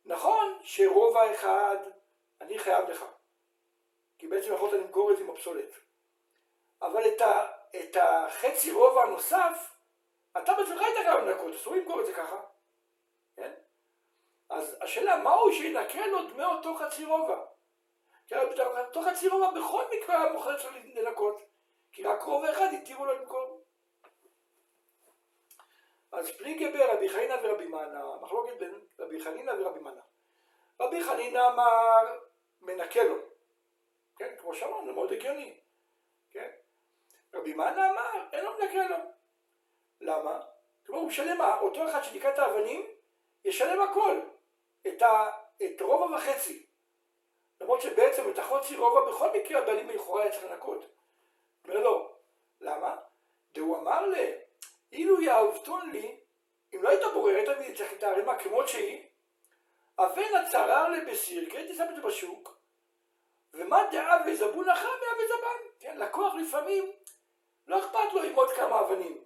נכון 0.06 0.60
שרובע 0.64 1.34
אחד 1.34 1.78
אני 2.42 2.60
חייב 2.60 2.90
לך, 2.90 3.06
כי 4.18 4.28
בעצם 4.28 4.54
יכולת 4.54 4.74
למכור 4.74 5.12
את 5.12 5.18
זה 5.18 5.24
עם 5.24 5.30
הפסולת, 5.30 5.70
אבל 6.82 7.08
את, 7.08 7.22
ה, 7.22 7.52
את 7.76 7.96
החצי 7.96 8.72
רובע 8.72 9.04
הנוסף, 9.04 9.76
אתה 10.38 10.54
בעצמך 10.54 10.82
היית 10.82 10.98
חייב 10.98 11.18
לנקות, 11.18 11.56
אסור 11.56 11.76
למכור 11.76 12.02
את 12.02 12.06
זה 12.06 12.14
ככה, 12.14 12.42
כן? 13.36 13.54
אז 14.50 14.78
השאלה, 14.82 15.18
מהו 15.18 15.54
שינקה 15.54 16.08
לו 16.08 16.28
דמי 16.28 16.46
אותו 16.46 16.76
חצי 16.76 17.06
רובע? 17.06 17.49
אותו 18.38 19.02
חצי 19.02 19.28
רובע 19.28 19.52
בכל 19.52 19.84
מקרה 19.98 20.18
המוכר 20.18 20.58
צריך 20.58 20.76
לנקות, 20.96 21.42
כי 21.92 22.04
רק 22.04 22.22
רובע 22.22 22.52
אחד 22.52 22.68
התירו 22.74 23.06
לו 23.06 23.14
למכור. 23.14 23.66
אז 26.12 26.38
פרי 26.38 26.54
גבר 26.54 26.94
רבי 26.94 27.10
חנינא 27.10 27.36
ורבי 27.44 27.66
מנה, 27.66 28.02
מחלוקת 28.22 28.58
בין 28.60 28.74
רבי 29.00 29.24
חנינא 29.24 29.52
ורבי 29.52 29.80
מנה. 29.80 30.02
רבי 30.80 31.04
חנינא 31.04 31.48
אמר, 31.48 32.20
מנקה 32.62 33.04
לו, 33.04 33.16
כן, 34.18 34.36
כמו 34.40 34.56
שאמרנו, 34.56 34.94
מאוד 34.94 35.12
הגיוני, 35.12 35.60
כן? 36.32 36.50
רבי 37.34 37.54
מנה 37.54 37.90
אמר, 37.90 38.28
אין 38.34 38.46
לו 38.46 38.58
מנקה 38.58 38.88
לו. 38.88 38.98
למה? 40.02 40.42
כלומר, 40.86 41.02
הוא 41.02 41.08
משלם, 41.08 41.42
אותו 41.62 41.90
אחד 41.90 42.04
שניקה 42.04 42.34
את 42.34 42.40
האבנים, 42.40 42.88
ישלם 43.46 43.82
הכל, 43.82 44.22
את, 44.88 45.02
ה, 45.02 45.30
את 45.66 45.82
רובע 45.82 46.16
וחצי. 46.16 46.69
למרות 47.70 47.82
שבעצם 47.82 48.30
את 48.30 48.40
החוצי 48.40 48.76
רובע 48.76 49.12
בכל 49.12 49.30
מקרה 49.40 49.60
הבעלים 49.60 49.90
לכאורה 49.90 50.22
היה 50.24 50.32
צריך 50.32 50.44
לנקות. 50.44 50.86
אומר 51.68 51.80
לא. 51.80 52.16
למה? 52.62 52.96
והוא 53.56 53.78
אמר 53.78 54.06
לה, 54.06 54.32
אילו 54.92 55.22
יאהבתון 55.22 55.90
לי, 55.90 56.20
אם 56.74 56.84
לא 56.84 56.90
היית 56.90 57.02
בורר, 57.14 57.36
היית 57.36 57.50
מביא 57.50 57.86
את 57.98 58.04
הערימה 58.04 58.40
כמות 58.40 58.68
שהיא, 58.70 59.06
אבן 60.00 60.36
הצרר 60.36 60.90
לבסיר, 60.90 61.50
את 61.60 61.76
זה 61.76 62.02
בשוק, 62.04 62.60
ומה 63.54 63.84
דעה 63.92 64.18
וזבון 64.26 64.70
אחר 64.70 64.90
מה 64.90 65.24
וזבן, 65.24 65.70
כן, 65.80 65.98
לקוח 65.98 66.34
לפעמים 66.34 66.92
לא 67.68 67.80
אכפת 67.80 68.14
לו 68.14 68.24
עם 68.24 68.36
עוד 68.36 68.52
כמה 68.52 68.80
אבנים, 68.82 69.24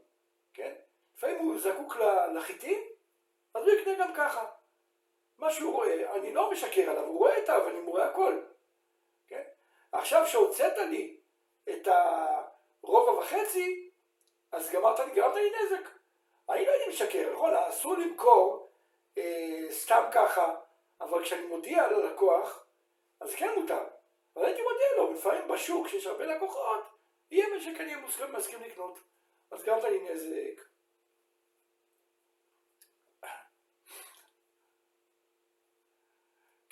כן, 0.54 0.74
לפעמים 1.16 1.38
הוא 1.38 1.60
זקוק 1.60 1.96
לחיטים, 2.36 2.84
אז 3.54 3.64
הוא 3.64 3.72
יקנה 3.72 3.96
גם 3.96 4.14
ככה. 4.14 4.46
מה 5.44 5.52
שהוא 5.52 5.74
רואה, 5.74 6.16
אני 6.16 6.34
לא 6.34 6.52
משקר 6.52 6.90
עליו, 6.90 7.04
הוא 7.04 7.18
רואה 7.18 7.38
את 7.38 7.50
האבנים, 7.50 7.86
הוא 7.86 7.92
רואה 7.92 8.10
הכל, 8.10 8.42
כן? 9.28 9.44
עכשיו 9.92 10.28
שהוצאת 10.28 10.78
לי 10.78 11.18
את 11.70 11.88
הרובע 11.88 13.12
וחצי, 13.12 13.90
אז 14.52 14.72
גמרת 14.72 15.00
לי, 15.00 15.12
גרמת 15.12 15.36
לי 15.36 15.52
נזק. 15.62 15.90
אני 16.50 16.66
לא 16.66 16.72
הייתי 16.72 16.90
משקר, 16.90 17.34
נכון? 17.34 17.54
אסור 17.54 17.98
למכור 17.98 18.70
אה, 19.18 19.66
סתם 19.70 20.04
ככה, 20.14 20.56
אבל 21.02 21.24
כשאני 21.24 21.46
מודיע 21.46 21.88
ללקוח, 21.88 22.66
אז 23.20 23.36
כן 23.36 23.50
מותר. 23.60 23.84
אבל 24.36 24.46
הייתי 24.46 24.62
מודיע 24.62 24.88
לו, 24.98 25.14
לפעמים 25.14 25.48
בשוק, 25.48 25.88
כשיש 25.88 26.08
הרבה 26.08 26.26
לקוחות, 26.26 26.84
יהיה 27.32 27.48
מי 27.50 27.62
שכנראה 27.62 28.02
מסכים 28.32 28.62
לקנות. 28.62 29.00
אז 29.52 29.64
גרמת 29.64 29.84
לי 29.84 30.00
נזק. 30.00 30.73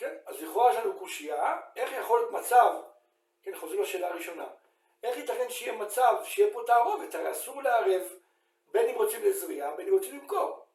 כן? 0.01 0.15
אז 0.25 0.41
לכאורה 0.41 0.72
יש 0.72 0.77
לנו 0.77 1.00
קושייה, 1.00 1.60
איך 1.75 1.91
יכול 1.91 2.20
להיות 2.20 2.31
מצב, 2.31 2.75
כן, 3.43 3.51
חוזרים 3.60 3.81
לשאלה 3.81 4.08
הראשונה, 4.08 4.48
איך 5.03 5.17
ייתכן 5.17 5.50
שיהיה 5.50 5.74
מצב 5.74 6.15
שיהיה 6.24 6.53
פה 6.53 6.62
תערובת, 6.65 7.15
הרי 7.15 7.31
אסור 7.31 7.62
לערב 7.62 8.01
בין 8.72 8.89
אם 8.89 8.96
רוצים 8.96 9.24
לזריעה, 9.24 9.75
בין 9.75 9.88
אם 9.88 9.93
רוצים 9.93 10.20
למכור. 10.20 10.65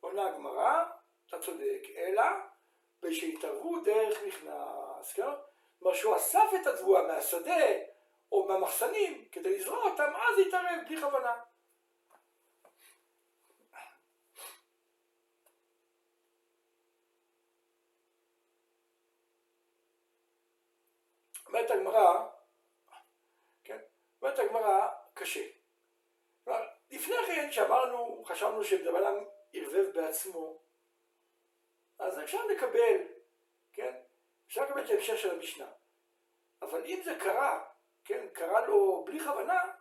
עונה 0.00 0.26
הגמרא, 0.26 0.84
אתה 1.28 1.38
צודק, 1.38 1.82
אלא 1.96 2.22
בשהתערבו 3.02 3.80
דרך 3.80 4.22
נכנס, 4.22 5.12
כן? 5.14 5.22
כלומר 5.78 5.96
שהוא 5.96 6.16
אסף 6.16 6.50
את 6.60 6.66
התבואה 6.66 7.02
מהשדה 7.02 7.66
או 8.32 8.48
מהמחסנים 8.48 9.28
כדי 9.32 9.58
לזרוע 9.58 9.90
אותם, 9.90 10.12
אז 10.16 10.38
יתערב 10.38 10.78
בלי 10.88 11.00
כוונה. 11.00 11.34
אומרת 21.52 21.70
הגמרא, 21.70 22.28
כן? 23.64 23.78
אומרת 24.22 24.38
הגמרא, 24.38 24.88
קשה. 25.14 25.46
לפני 26.90 27.16
כן, 27.26 27.52
שאמרנו, 27.52 28.24
חשבנו 28.24 28.64
שבן 28.64 28.96
אדם 28.96 29.14
ערבב 29.52 29.90
בעצמו, 29.94 30.58
אז 31.98 32.20
אפשר 32.20 32.46
לקבל, 32.46 32.96
כן? 33.72 34.00
אפשר 34.46 34.64
לקבל 34.64 34.84
את 34.84 34.90
ההמשך 34.90 35.18
של 35.18 35.30
המשנה. 35.30 35.72
אבל 36.62 36.84
אם 36.84 37.00
זה 37.04 37.18
קרה, 37.20 37.64
כן, 38.04 38.28
קרה 38.32 38.66
לו 38.66 39.04
בלי 39.06 39.20
כוונה, 39.20 39.72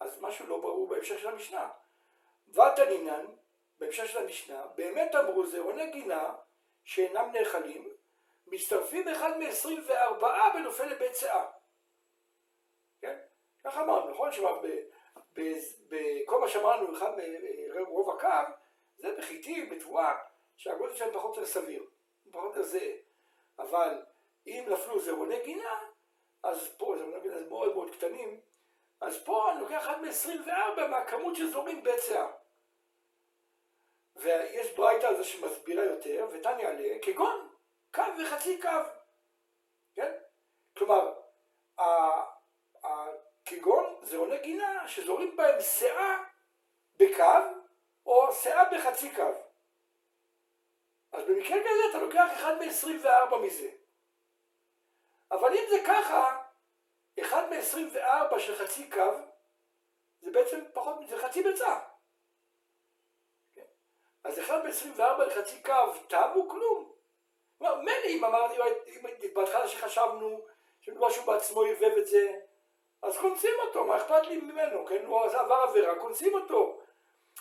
אז 0.00 0.20
משהו 0.20 0.46
לא 0.46 0.60
ברור 0.60 0.88
בהמשך 0.88 1.18
של 1.18 1.28
המשנה. 1.28 1.70
ותנינן, 2.48 3.26
בהמשך 3.78 4.06
של 4.06 4.18
המשנה, 4.18 4.66
באמת 4.66 5.14
אמרו 5.14 5.46
זה 5.46 5.60
עונה 5.60 5.86
גינה 5.86 6.34
שאינם 6.84 7.32
נאכלים, 7.32 7.96
מצטרפים 8.52 9.08
אחד 9.08 9.38
מ-24 9.38 10.24
ונופל 10.54 10.86
לבית 10.86 11.16
שאה. 11.16 11.46
כן? 13.00 13.18
ככה 13.64 13.82
אמרנו, 13.82 14.10
נכון? 14.10 14.32
שמה, 14.32 14.50
בכל 15.88 16.40
מה 16.40 16.48
שאמרנו, 16.48 16.96
אחד 16.96 17.10
מרוב 17.74 18.10
הקו, 18.10 18.52
זה 18.96 19.14
בחיטים, 19.18 19.68
בתבואה, 19.68 20.14
שהגודל 20.56 20.94
שלהם 20.94 21.12
פחות 21.12 21.36
או 21.36 21.40
יותר 21.40 21.52
סביר, 21.52 21.86
פחות 22.32 22.44
או 22.44 22.48
יותר 22.48 22.62
זהה. 22.62 22.92
אבל 23.58 24.02
אם 24.46 24.64
נפלו 24.68 25.00
זרעוני 25.00 25.40
גינה, 25.44 25.80
אז 26.42 26.76
פה 26.78 26.94
זרעוני 26.98 27.20
גינה 27.20 27.40
מאוד 27.48 27.74
מאוד 27.74 27.90
קטנים, 27.90 28.40
אז 29.00 29.24
פה 29.24 29.52
אני 29.52 29.60
לוקח 29.60 29.86
1 29.86 29.98
מ-24 29.98 30.86
מהכמות 30.86 31.36
שזורים 31.36 31.82
בית 31.82 32.00
שיער. 32.00 32.30
ויש 34.16 34.76
ברייתא 34.76 35.06
על 35.06 35.16
זה 35.16 35.24
שמסבירה 35.24 35.84
יותר, 35.84 36.28
ותניא 36.32 36.68
עליה, 36.68 36.98
כגון 37.02 37.51
קו 37.94 38.02
וחצי 38.22 38.60
קו. 38.62 38.68
כן? 39.94 40.12
כלומר, 40.78 41.14
כגון 43.44 43.98
זה 44.02 44.16
עונה 44.16 44.36
גינה 44.36 44.88
שזורים 44.88 45.36
בהם 45.36 45.60
שאה 45.60 46.24
בקו 46.96 47.62
או 48.06 48.32
שאה 48.32 48.64
בחצי 48.64 49.14
קו. 49.14 49.32
אז 51.12 51.24
במקרה 51.24 51.56
כזה 51.60 51.82
אתה 51.90 51.98
לוקח 51.98 52.32
1 52.34 52.54
מ-24 52.54 53.36
מזה. 53.36 53.70
אבל 55.30 55.52
אם 55.52 55.64
זה 55.70 55.76
ככה, 55.86 56.42
1 57.22 57.36
מ-24 57.50 58.38
של 58.38 58.56
חצי 58.56 58.90
קו, 58.90 59.12
זה 60.20 60.30
בעצם 60.30 60.64
פחות 60.74 61.00
מזה, 61.00 61.18
חצי 61.18 61.42
ביצה. 61.42 61.80
כן? 63.54 63.66
אז 64.24 64.38
1 64.38 64.54
מ-24 64.64 65.24
לחצי 65.24 65.62
קו, 65.62 65.92
תם 66.08 66.30
הוא 66.34 66.50
כלום. 66.50 66.91
מילא 67.62 68.06
אם 68.08 68.24
אמרתי, 68.24 68.56
בהתחלה 69.34 69.68
שחשבנו 69.68 70.46
שמדובר 70.80 71.10
שהוא 71.10 71.26
בעצמו 71.26 71.62
ערבב 71.62 71.98
את 71.98 72.06
זה, 72.06 72.40
אז 73.02 73.18
קונסים 73.18 73.54
אותו, 73.66 73.84
מה 73.84 73.96
אכפת 73.96 74.26
לי 74.26 74.36
ממנו, 74.36 74.86
כן? 74.86 75.06
הוא 75.06 75.24
עבר 75.24 75.54
עבירה, 75.54 75.98
קונסים 75.98 76.34
אותו. 76.34 76.80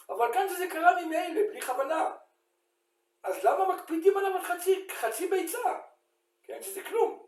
אבל 0.09 0.33
כאן 0.33 0.49
שזה 0.49 0.67
קרה 0.67 1.01
ממילא, 1.01 1.41
בלי 1.49 1.61
כוונה. 1.61 2.15
אז 3.23 3.43
למה 3.43 3.75
מקפידים 3.75 4.17
עליו 4.17 4.35
על 4.35 4.41
חצי, 4.41 4.87
חצי 4.91 5.27
ביצה? 5.27 5.79
כן, 6.43 6.61
שזה 6.61 6.83
כלום. 6.83 7.27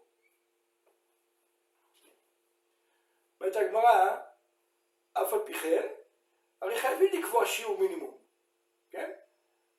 אומרת 3.41 3.55
הגמרא, 3.55 4.17
אף 5.13 5.33
על 5.33 5.39
פי 5.45 5.53
כן, 5.53 5.87
הרי 6.61 6.79
חייבים 6.79 7.19
לקבוע 7.19 7.45
שיעור 7.45 7.79
מינימום, 7.79 8.17
כן? 8.89 9.11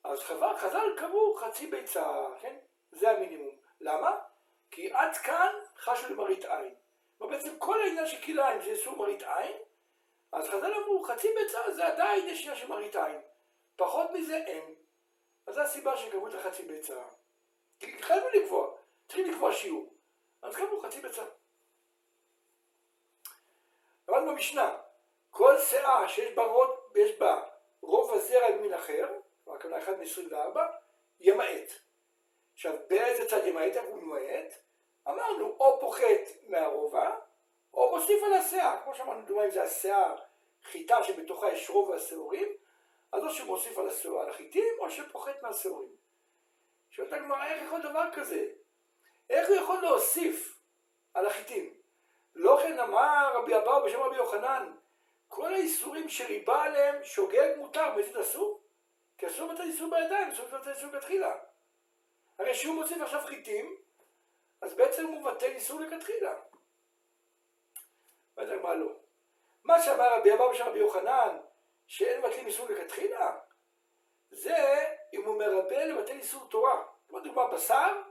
אז 0.05 0.21
חז"ל 0.21 0.95
קבעו 0.99 1.35
חצי 1.35 1.67
ביצה, 1.67 2.27
כן? 2.41 2.57
זה 2.95 3.11
המינימום. 3.11 3.57
למה? 3.81 4.19
כי 4.71 4.93
עד 4.93 5.17
כאן 5.17 5.53
חשו 5.77 6.13
למראית 6.13 6.45
עין. 6.45 6.75
בעצם 7.21 7.59
כל 7.59 7.81
העניין 7.81 8.07
של 8.07 8.23
כלאיים 8.23 8.61
זה 8.61 8.71
איסור 8.71 8.97
מראית 8.97 9.23
עין, 9.23 9.57
אז 10.33 10.49
חז"ל 10.49 10.75
אמרו 10.75 11.05
חצי 11.05 11.29
ביצה 11.35 11.73
זה 11.73 11.87
עדיין 11.87 12.29
יש 12.29 12.41
עניין 12.41 12.57
של 12.57 12.69
מראית 12.69 12.97
עין. 12.97 13.21
פחות 13.77 14.11
מזה 14.11 14.37
אין. 14.37 14.75
אז 15.47 15.55
זו 15.55 15.61
הסיבה 15.61 15.97
שקבעו 15.97 16.29
את 16.29 16.35
החצי 16.35 16.63
ביצה. 16.63 17.03
כי 17.81 18.03
חייבים 18.03 18.43
לקבוע, 18.43 18.77
צריכים 19.09 19.31
לקבוע 19.31 19.53
שיעור. 19.53 19.95
אז 20.43 20.57
קבעו 20.57 20.81
חצי 20.81 21.01
ביצה. 21.01 21.25
למדנו 24.09 24.33
במשנה, 24.33 24.77
כל 25.31 25.59
שאה 25.59 26.09
שיש 26.09 26.35
בה, 26.35 26.45
רוב, 26.45 26.71
בה 27.19 27.49
רוב 27.81 28.13
הזרע 28.13 28.49
ממין 28.51 28.75
אחר, 28.75 29.09
כלומר 29.45 29.79
1 29.79 29.93
מ-24, 29.99 30.59
ימעט. 31.21 31.84
עכשיו, 32.55 32.75
באיזה 32.89 33.29
צד 33.29 33.47
ימעט? 33.47 33.77
הוא 33.77 34.03
ממעט? 34.03 34.55
אמרנו, 35.09 35.57
או 35.61 35.81
פוחת 35.81 36.49
מהרובע, 36.49 37.17
או 37.75 37.91
מוסיף 37.91 38.23
על 38.25 38.33
השיער. 38.33 38.77
כמו 38.85 38.95
שאמרנו, 38.95 39.23
דוגמא 39.23 39.45
אם 39.45 39.51
זה 39.51 39.63
השיער, 39.63 40.17
חיטה 40.65 41.03
שבתוכה 41.05 41.53
יש 41.53 41.71
רוב 41.71 41.93
השעורים, 41.93 42.49
אז 43.13 43.25
או 43.25 43.31
שהוא 43.31 43.47
מוסיף 43.47 43.79
על, 43.79 43.89
השעור, 43.89 44.21
על 44.21 44.31
החיטים, 44.31 44.75
או 44.79 44.91
שפוחת 44.91 45.43
מהשעורים. 45.43 45.89
שואלת 46.91 47.13
הגמרא, 47.13 47.47
איך 47.47 47.63
יכול 47.63 47.83
דבר 47.83 48.11
כזה? 48.13 48.47
איך 49.31 49.49
הוא 49.49 49.57
יכול 49.57 49.83
להוסיף 49.83 50.59
על 51.15 51.27
החיטים? 51.27 51.75
לא 52.35 52.59
כן 52.63 52.79
אמר 52.79 53.33
רבי 53.35 53.57
אבאו 53.57 53.85
בשם 53.85 54.01
רבי 54.01 54.17
יוחנן, 54.17 54.73
כל 55.29 55.55
האיסורים 55.55 56.09
שריבה 56.09 56.63
עליהם 56.63 57.05
שוגג 57.05 57.55
מותר, 57.57 57.91
באיזה 57.95 58.21
אסור? 58.21 58.61
כי 59.19 59.27
אסור 59.27 59.53
לתת 59.53 59.61
איסור 59.61 59.91
בידיים, 59.91 60.29
אסור 60.29 60.47
לתת 60.47 60.69
איסור 60.69 60.91
בתחילה. 60.91 61.35
הרי 62.39 62.55
שהוא 62.55 62.75
מוסיף 62.75 63.03
עכשיו 63.03 63.21
חיטים, 63.27 63.77
אז 64.61 64.75
בעצם 64.75 65.07
הוא 65.07 65.21
מבטל 65.21 65.51
איסור 65.51 65.81
לכתחילה. 65.81 66.35
אומרת 68.37 68.63
מה 68.63 68.75
לא. 68.75 68.93
מה 69.65 69.83
שאמר 69.83 70.19
רבי 70.19 70.35
אבאו 70.35 70.51
בשם 70.51 70.65
רבי 70.65 70.79
יוחנן, 70.79 71.39
שאין 71.87 72.21
מבטלים 72.21 72.47
איסור 72.47 72.69
לכתחילה, 72.69 73.37
זה 74.31 74.85
אם 75.13 75.25
הוא 75.25 75.39
מרבה 75.39 75.85
לבטל 75.85 76.17
איסור 76.17 76.49
תורה. 76.51 76.85
כמו 77.09 77.21
דוגמה 77.21 77.47
בשר, 77.47 78.03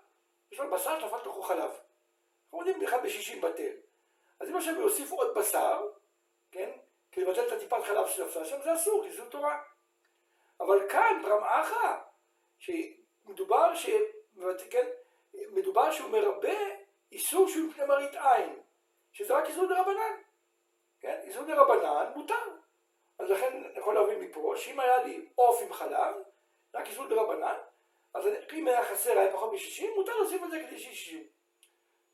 יש 0.51 0.59
לו 0.59 0.71
בשר 0.71 0.99
שנפל 0.99 1.19
תוכו 1.23 1.41
חלב. 1.41 1.71
אנחנו 2.43 2.59
יודעים 2.59 2.79
בכלל 2.79 3.01
בשישים 3.01 3.41
בטל. 3.41 3.73
אז 4.39 4.49
אם 4.49 4.55
עכשיו 4.55 4.81
יוסיפו 4.81 5.15
עוד 5.15 5.37
בשר, 5.37 5.87
כן, 6.51 6.71
כדי 7.11 7.25
לבטל 7.25 7.47
את 7.47 7.51
הטיפת 7.51 7.83
חלב 7.83 8.07
שנפלה 8.07 8.45
שם, 8.45 8.61
זה 8.63 8.73
אסור, 8.73 9.03
כי 9.03 9.13
זו 9.13 9.25
תורה. 9.25 9.63
אבל 10.59 10.89
כאן, 10.89 11.21
ברם 11.23 11.43
אחא, 11.43 12.01
שמדובר 13.25 13.75
ש... 13.75 13.89
כן, 14.69 14.87
מדובר 15.33 15.91
שהוא 15.91 16.09
מרבה 16.09 16.57
איסור 17.11 17.47
שהוא 17.47 17.69
מפני 17.69 17.85
מראית 17.85 18.15
עין, 18.15 18.59
שזה 19.11 19.33
רק 19.33 19.45
איסור 19.45 19.65
דרבנן. 19.65 20.15
כן, 20.99 21.19
איסור 21.23 21.43
דרבנן 21.43 22.11
מותר. 22.15 22.49
אז 23.19 23.29
לכן 23.29 23.63
אני 23.71 23.79
יכול 23.79 23.95
להבין 23.95 24.19
מפה, 24.19 24.53
שאם 24.57 24.79
היה 24.79 25.03
לי 25.03 25.25
עוף 25.35 25.61
עם 25.61 25.73
חלב, 25.73 26.15
רק 26.73 26.87
איסור 26.87 27.07
דרבנן, 27.07 27.57
אז 28.13 28.25
אם 28.53 28.67
היה 28.67 28.85
חסר, 28.85 29.19
היה 29.19 29.33
פחות 29.33 29.51
מ-60, 29.51 29.95
מותר 29.95 30.15
להוסיף 30.15 30.43
את 30.43 30.51
זה 30.51 30.63
כדי 30.67 30.79
שיהיה 30.79 30.95
60. 30.95 31.27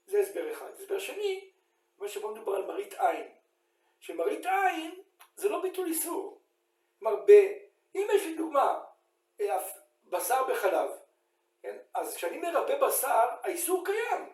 זה 0.05 0.19
הסבר 0.19 0.51
אחד. 0.51 0.71
הסבר 0.73 0.99
שני, 0.99 1.51
אומר 1.97 2.07
שבו 2.07 2.31
מדובר 2.31 2.55
על 2.55 2.65
מראית 2.65 2.93
עין. 2.93 3.27
שמראית 3.99 4.45
עין 4.45 5.01
זה 5.35 5.49
לא 5.49 5.61
ביטול 5.61 5.87
איסור. 5.87 6.41
כלומר, 6.99 7.25
אם 7.95 8.07
יש 8.15 8.25
לי 8.25 8.35
דוגמה, 8.35 8.79
אה, 9.41 9.57
בשר 10.09 10.43
בחלב, 10.43 10.89
כן? 11.61 11.77
אז 11.93 12.15
כשאני 12.15 12.37
מרבה 12.37 12.87
בשר, 12.87 13.27
האיסור 13.43 13.85
קיים. 13.85 14.33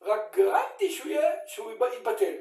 רק 0.00 0.36
גרמתי 0.36 0.90
שהוא, 0.90 1.08
יהיה, 1.10 1.36
שהוא 1.46 1.72
יתבטל. 1.72 2.34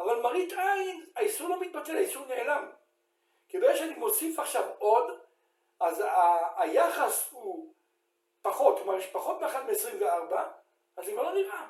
אבל 0.00 0.20
מראית 0.20 0.52
עין, 0.52 1.06
האיסור 1.16 1.48
לא 1.48 1.60
מתבטל, 1.60 1.96
האיסור 1.96 2.26
נעלם. 2.26 2.70
כי 3.48 3.58
ברגע 3.58 3.76
שאני 3.76 3.94
מוסיף 3.94 4.38
עכשיו 4.38 4.70
עוד, 4.78 5.20
אז 5.80 6.00
ה- 6.00 6.62
היחס 6.62 7.28
הוא 7.30 7.74
פחות, 8.42 8.76
כלומר 8.78 8.98
יש 8.98 9.06
פחות 9.06 9.40
מ-1 9.40 9.56
מ-24, 9.58 10.36
אז 10.96 11.04
זה 11.04 11.12
כבר 11.12 11.22
לא 11.22 11.34
נראה. 11.34 11.68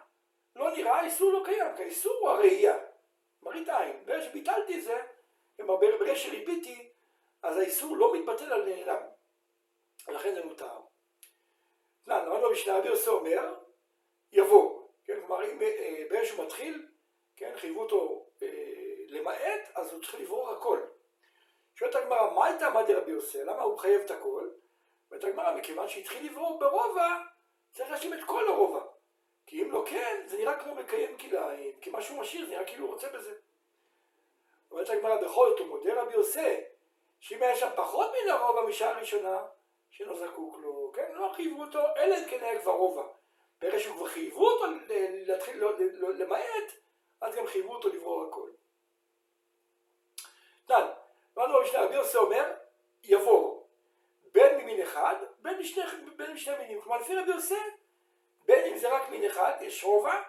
לא 0.56 0.70
נראה, 0.70 1.00
האיסור 1.00 1.32
לא 1.32 1.44
קיים, 1.44 1.76
כי 1.76 1.82
האיסור 1.82 2.12
הוא 2.20 2.28
הראייה. 2.30 2.76
מראית 3.42 3.68
עין. 3.68 4.04
ברגע 4.04 4.22
שביטלתי 4.22 4.78
את 4.78 4.82
זה, 4.84 5.02
ברגע 5.58 6.16
שריביתי, 6.16 6.92
אז 7.42 7.56
האיסור 7.56 7.96
לא 7.96 8.14
מתבטל 8.14 8.52
על 8.52 8.64
נעלם. 8.68 9.02
ולכן 10.08 10.34
זה 10.34 10.44
מותר. 10.44 10.78
למדנו 12.06 12.48
במשנה, 12.48 12.80
יוסי 12.84 13.10
אומר, 13.10 13.54
יבוא. 14.32 14.88
כן, 15.04 15.20
כלומר, 15.26 15.44
אם 15.44 15.62
אה, 15.62 16.04
ברגע 16.10 16.24
שהוא 16.24 16.44
מתחיל, 16.44 16.86
כן, 17.36 17.52
חייבו 17.56 17.82
אותו 17.82 18.26
אה, 18.42 18.48
למעט, 19.08 19.70
אז 19.74 19.92
הוא 19.92 20.02
צריך 20.02 20.14
לברור 20.14 20.50
הכל. 20.50 20.80
שואלת 21.74 21.94
הגמרא, 21.94 22.34
מה 22.34 22.46
הייתה 22.46 22.66
עמד 22.66 22.90
רבי 22.90 23.10
יוסי? 23.10 23.44
למה 23.44 23.62
הוא 23.62 23.74
מחייב 23.74 24.00
את 24.00 24.10
הכל? 24.10 24.50
אומרת 25.10 25.24
הגמרא, 25.24 25.56
מכיוון 25.56 25.88
שהתחיל 25.88 26.30
לברור 26.30 26.58
ברובע, 26.58 27.16
צריך 27.72 27.90
להשלים 27.90 28.14
את 28.14 28.24
כל 28.26 28.48
הרובע. 28.48 28.84
כי 29.46 29.62
אם 29.62 29.70
לא 29.70 29.84
כן, 29.86 30.22
זה 30.26 30.38
נראה 30.38 30.62
כמו 30.62 30.74
מקיים 30.74 31.18
כלאיים, 31.18 31.80
כי 31.80 31.90
מה 31.90 32.02
שהוא 32.02 32.18
משאיר 32.18 32.46
זה 32.46 32.52
נראה 32.52 32.64
כאילו 32.64 32.86
הוא 32.86 32.94
רוצה 32.94 33.08
בזה. 33.08 33.34
אומרת 34.70 34.90
הגמרא, 34.90 35.22
בכל 35.22 35.50
זאת 35.50 35.58
הוא 35.58 35.68
מודה 35.68 36.02
רבי 36.02 36.12
יוסי, 36.12 36.60
שאם 37.20 37.42
היה 37.42 37.56
שם 37.56 37.68
פחות 37.76 38.10
מן 38.10 38.30
הרובע 38.30 38.62
משעה 38.62 39.00
ראשונה, 39.00 39.42
שלא 39.90 40.18
זקוק 40.18 40.58
לו, 40.62 40.92
כן? 40.94 41.12
לא 41.12 41.32
חייבו 41.36 41.62
אותו, 41.62 41.80
אלא 41.96 42.16
אם 42.16 42.24
כן 42.30 42.44
היה 42.44 42.60
כבר 42.60 42.72
רובע. 42.72 43.02
ברגע 43.60 43.78
שהוא 43.78 43.96
כבר 43.96 44.08
חייבו 44.08 44.50
אותו 44.50 44.64
להתחיל 45.26 45.64
למעט, 46.18 46.72
אז 47.20 47.34
גם 47.34 47.46
חייבו 47.46 47.74
אותו 47.74 47.88
לברור 47.88 48.24
הכל. 48.28 48.50
דן, 50.68 50.86
אמרנו 51.38 51.58
במשנה, 51.58 51.82
רבי 51.82 51.94
יוסי 51.94 52.16
אומר, 52.16 52.54
יבור, 53.04 53.66
בין 54.32 54.58
ממין 54.58 54.82
אחד, 54.82 55.16
בין 55.42 55.58
משני, 55.58 55.82
בין 56.16 56.32
משני 56.32 56.58
מינים. 56.58 56.80
כלומר, 56.80 57.00
לפי 57.00 57.16
רבי 57.16 57.30
יוסי, 57.30 57.54
בין 58.46 58.72
אם 58.72 58.78
זה 58.78 58.88
רק 58.88 59.08
מין 59.10 59.24
אחד, 59.24 59.52
יש 59.60 59.84
רובע, 59.84 60.22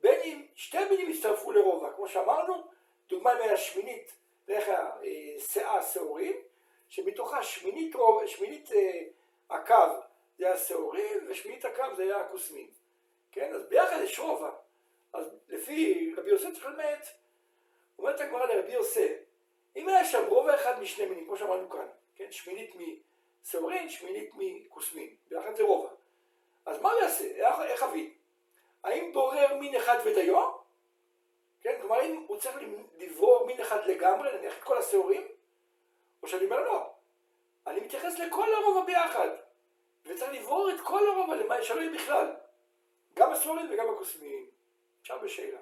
בין 0.00 0.20
אם 0.20 0.46
שתי 0.54 0.84
מינים 0.90 1.10
יצטרפו 1.10 1.52
לרובע. 1.52 1.92
כמו 1.96 2.08
שאמרנו, 2.08 2.64
דוגמה 3.08 3.34
מהשמינית, 3.34 4.12
דרך 4.46 4.68
השאה, 4.68 5.78
השעורים, 5.78 6.42
שמתוכה 6.92 7.42
שמינית, 7.42 7.94
רוב, 7.94 8.26
שמינית 8.26 8.72
אה, 8.72 9.02
הקו 9.50 9.74
זה 10.38 10.52
השעורים, 10.52 11.18
ושמינית 11.28 11.64
הקו 11.64 11.84
זה 11.96 12.02
היה 12.02 12.20
הכוסמין. 12.20 12.66
כן? 13.32 13.54
אז 13.54 13.68
ביחד 13.68 13.96
יש 14.04 14.18
רובע. 14.18 14.50
אז 15.12 15.26
לפי 15.48 16.10
רבי 16.16 16.30
יוסף 16.30 16.52
צריך 16.52 16.66
ללמד, 16.66 16.98
אומרת 17.98 18.20
הגמרא 18.20 18.46
לרבי 18.46 18.72
יוסף, 18.72 19.12
אם 19.76 19.88
היה 19.88 20.04
שם 20.04 20.26
רובע 20.28 20.54
אחד 20.54 20.80
משני 20.80 21.06
מינים, 21.06 21.24
כמו 21.24 21.36
שאמרנו 21.36 21.70
כאן, 21.70 21.86
כן? 22.16 22.32
שמינית 22.32 22.74
משעורין, 22.74 23.88
שמינית 23.88 24.30
מכוסמין, 24.34 25.10
ביחד 25.28 25.56
זה 25.56 25.62
רובע. 25.62 25.90
אז 26.66 26.80
מה 26.80 26.92
הוא 26.92 27.00
יעשה? 27.00 27.24
איך 27.64 27.82
אביא? 27.82 28.10
האם 28.84 29.12
בורר 29.12 29.56
מין 29.56 29.76
אחד 29.76 29.98
ודיו? 30.04 30.50
כן? 31.60 31.78
כלומר, 31.80 32.02
אם 32.04 32.24
הוא 32.26 32.36
צריך 32.36 32.56
לברור 32.98 33.46
מין 33.46 33.60
אחד 33.60 33.86
לגמרי, 33.86 34.38
נניח 34.38 34.58
את 34.58 34.62
כל 34.62 34.78
השעורים, 34.78 35.28
או 36.22 36.28
שאני 36.28 36.44
אומר 36.44 36.60
לא, 36.60 36.90
אני 37.66 37.80
מתייחס 37.80 38.18
לכל 38.18 38.54
הרובע 38.54 38.84
ביחד, 38.84 39.28
וצריך 40.04 40.32
לברור 40.32 40.70
את 40.70 40.80
כל 40.80 41.08
הרובע 41.08 41.34
למה 41.36 41.62
שלא 41.62 41.80
יהיה 41.80 41.92
בכלל, 41.92 42.34
גם 43.14 43.32
השעורים 43.32 43.70
וגם 43.72 43.88
הקוסמיים. 43.94 44.50
עכשיו 45.00 45.18
בשאלה. 45.22 45.58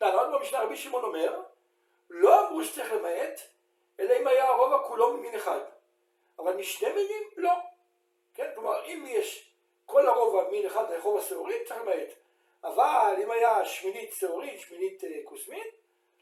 לענות 0.00 0.32
במשנה 0.32 0.60
רבי 0.60 0.76
שמעון 0.76 1.04
אומר, 1.04 1.42
לא 2.10 2.48
אמרו 2.48 2.64
שצריך 2.64 2.92
למעט, 2.92 3.40
אלא 4.00 4.14
אם 4.20 4.26
היה 4.26 4.48
הרובע 4.48 4.88
כולו 4.88 5.16
ממין 5.16 5.34
אחד. 5.34 5.60
אבל 6.38 6.56
משני 6.56 6.92
מינים, 6.92 7.22
לא. 7.36 7.52
כן? 8.34 8.50
כלומר, 8.54 8.84
אם 8.86 9.04
יש 9.08 9.52
כל 9.86 10.06
הרובע 10.06 10.50
מין 10.50 10.66
אחד 10.66 10.90
לרחוב 10.90 11.18
השעורים, 11.18 11.64
צריך 11.66 11.80
למעט. 11.80 12.08
אבל 12.64 13.14
אם 13.22 13.30
היה 13.30 13.64
שמינית 13.64 14.12
שעורית, 14.12 14.60
שמינית 14.60 15.04
אה, 15.04 15.10
כוסמית, 15.24 15.74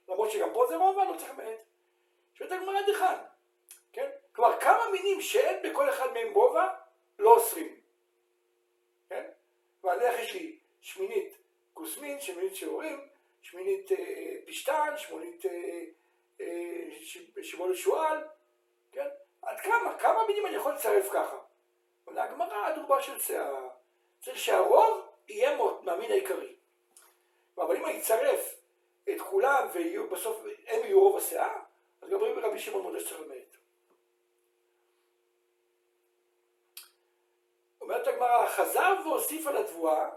למרות 0.08 0.30
שגם 0.30 0.48
פה 0.52 0.66
זה 0.68 0.76
רובע, 0.76 1.04
לא 1.04 1.18
צריך 1.18 1.30
למעט. 1.30 1.58
שואלת 2.38 2.52
הגמרא 2.52 2.80
דחן. 2.92 3.16
כן? 3.92 4.10
כלומר, 4.32 4.60
כמה 4.60 4.90
מינים 4.92 5.20
שאין 5.20 5.62
בכל 5.62 5.90
אחד 5.90 6.12
מהם 6.12 6.34
רובע, 6.34 6.68
לא 7.18 7.34
אוסרים. 7.34 7.76
כן? 9.08 9.24
כלומר, 9.80 9.96
נניח 9.96 10.20
יש 10.20 10.34
לי 10.34 10.58
שמינית 10.80 11.36
כוסמין, 11.74 12.20
שמינית 12.20 12.56
שעורים, 12.56 13.00
שמינית 13.42 13.92
אה, 13.92 14.36
פשטן, 14.46 14.94
שמינית 14.96 15.46
אה, 15.46 15.84
אה, 16.40 17.42
שמעון 17.42 17.74
שועל, 17.74 18.24
כן? 18.92 19.06
עד 19.42 19.60
כמה? 19.60 19.98
כמה 19.98 20.26
מינים 20.26 20.46
אני 20.46 20.56
יכול 20.56 20.74
לצרף 20.74 21.08
ככה? 21.12 21.36
עונה 22.04 22.24
הגמרא, 22.24 22.66
הדוגמה 22.66 23.02
של 23.02 23.18
שיער. 23.18 23.68
צריך 24.20 24.38
שהרוב 24.38 25.06
יהיה 25.28 25.58
מהמין 25.82 26.10
העיקרי. 26.10 26.56
אבל 27.58 27.76
אם 27.76 27.86
אני 27.86 27.98
אצרף 27.98 28.54
את 29.10 29.20
כולם 29.20 29.68
ובסוף 29.74 30.44
הם 30.66 30.80
יהיו 30.84 31.00
רוב 31.00 31.16
השיער, 31.16 31.58
אז 32.02 32.10
גם 32.10 32.20
רבי 32.22 32.58
שמעון 32.58 32.82
מודה 32.82 33.00
שצריך 33.00 33.20
למעט. 33.20 33.56
אומרת 37.80 38.06
הגמרא, 38.06 38.46
חזר 38.46 38.94
והוסיף 39.04 39.46
על 39.46 39.56
התבואה, 39.56 40.10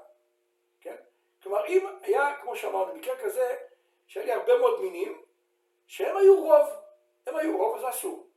כן? 0.81 0.95
כלומר, 1.43 1.65
אם 1.67 1.87
היה, 2.01 2.35
כמו 2.41 2.55
שאמרנו, 2.55 2.93
במקרה 2.93 3.15
כזה, 3.23 3.55
שהיה 4.07 4.25
לי 4.25 4.31
הרבה 4.31 4.57
מאוד 4.57 4.81
מינים, 4.81 5.21
שהם 5.87 6.17
היו 6.17 6.43
רוב, 6.43 6.67
הם 7.27 7.35
היו 7.35 7.57
רוב, 7.57 7.77
אז 7.77 7.89
אסור. 7.89 8.27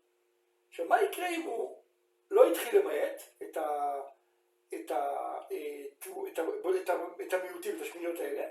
עכשיו, 0.69 0.87
מה 0.87 1.03
יקרה 1.03 1.29
אם 1.29 1.43
הוא 1.43 1.83
לא 2.31 2.51
התחיל 2.51 2.79
למעט 2.79 3.23
את, 3.43 3.57
ה, 3.57 4.01
את, 4.75 4.91
ה, 4.91 4.97
אה, 5.53 5.85
את, 6.29 6.39
ה, 6.39 6.43
את, 6.83 6.89
ה, 6.89 6.95
את 7.27 7.33
המיעוטים, 7.33 7.77
את 7.77 7.81
השמיניות 7.81 8.21
האלה, 8.21 8.49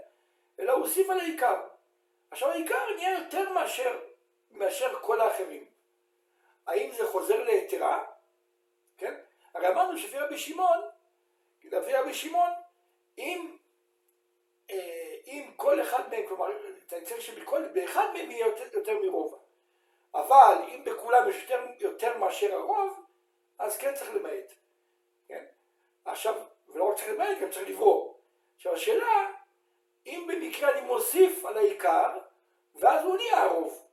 אלא 0.60 0.72
הוא 0.72 0.82
הוסיף 0.82 1.10
על 1.10 1.20
העיקר. 1.20 1.62
עכשיו, 2.32 2.50
העיקר 2.50 2.96
נהיה 2.96 3.20
יותר 3.20 3.54
מאשר, 3.54 4.00
מאשר 4.54 5.00
כל 5.02 5.22
האחרים. 5.22 5.66
האם 6.68 6.92
זה 6.92 7.08
חוזר 7.08 7.44
ליתרה? 7.44 8.04
כן? 8.98 9.14
הרי 9.54 9.68
אמרנו 9.68 9.98
שלפי 9.98 10.18
רבי 10.20 10.38
שמעון, 10.38 10.82
לפי 11.64 11.94
רבי 11.94 12.14
שמעון, 12.14 12.50
אם, 13.18 13.58
אה, 14.70 15.16
אם 15.26 15.52
כל 15.56 15.82
אחד 15.82 16.10
מהם, 16.10 16.28
כלומר, 16.28 16.52
אתה 16.88 16.96
צריך 17.06 17.22
שבאחד 17.22 18.08
מהם 18.14 18.32
יהיה 18.32 18.48
יותר, 18.48 18.78
יותר 18.78 19.00
מרובע. 19.00 19.38
אבל 20.16 20.56
אם 20.68 20.84
בכולם 20.84 21.30
יש 21.30 21.36
יותר, 21.42 21.66
יותר 21.80 22.18
מאשר 22.18 22.54
הרוב, 22.54 23.06
אז 23.60 23.78
כן 23.78 23.94
צריך 23.96 24.16
למעט. 24.16 24.54
כן? 25.28 25.46
עכשיו, 26.06 26.36
ולא 26.70 26.84
רק 26.84 26.98
צריך 26.98 27.10
למעט, 27.10 27.38
גם 27.42 27.50
צריך 27.52 27.70
לברור. 27.70 28.20
עכשיו 28.56 28.74
השאלה, 28.74 29.32
אם 30.06 30.28
במקרה 30.28 30.72
אני 30.72 30.82
מוסיף 30.82 31.46
על 31.46 31.58
העיקר, 31.58 32.18
ואז 32.76 33.06
הוא 33.06 33.16
נהיה 33.16 33.44
הרוב, 33.44 33.86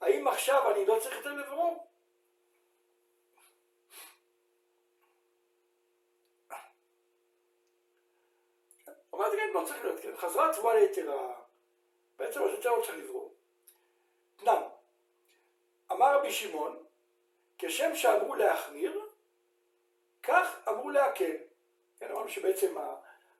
האם 0.00 0.28
עכשיו 0.28 0.72
אני 0.72 0.86
לא 0.86 0.98
צריך 1.02 1.16
יותר 1.16 1.32
לברור? 1.32 1.88
אמרתי 9.14 9.36
כן, 9.36 9.50
לא 9.54 9.64
צריך 9.66 9.84
להיות, 9.84 10.00
כן, 10.00 10.16
חזרה 10.16 10.54
תבואה 10.54 10.74
ליתרה, 10.74 11.34
בעצם 12.16 12.42
אז 12.42 12.50
יותר 12.50 12.70
לא 12.70 12.82
צריך 12.82 12.98
לברור. 12.98 13.34
תנם, 14.36 14.62
אמר 15.92 16.18
רבי 16.18 16.32
שמעון, 16.32 16.84
כשם 17.58 17.96
שאמרו 17.96 18.34
להחמיר, 18.34 19.08
כך 20.22 20.68
אמרו 20.68 20.90
להקל. 20.90 21.36
כן, 21.98 22.10
אמרנו 22.10 22.28
שבעצם 22.28 22.76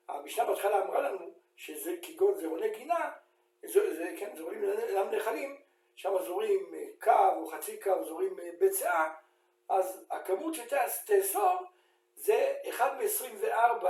המשנה 0.07 0.45
בהתחלה 0.45 0.83
אמרה 0.83 1.01
לנו 1.01 1.33
שזה 1.55 1.95
כגון 2.01 2.39
זרעוני 2.39 2.69
גינה, 2.77 3.11
זה, 3.61 3.95
זה, 3.95 4.15
כן, 4.19 4.35
זורעים 4.35 4.63
אינם 4.63 5.11
נחלים, 5.11 5.58
שם 5.99 6.13
זורים 6.25 6.71
אה, 6.73 6.85
קו 7.01 7.35
או 7.35 7.47
חצי 7.47 7.77
קו, 7.79 8.05
זורים 8.05 8.39
אה, 8.39 8.49
ביצה, 8.59 9.09
אז 9.69 10.05
הכמות 10.11 10.53
שתאסור 10.53 11.57
זה 12.15 12.53
1 12.69 12.91
מ-24 12.93 13.85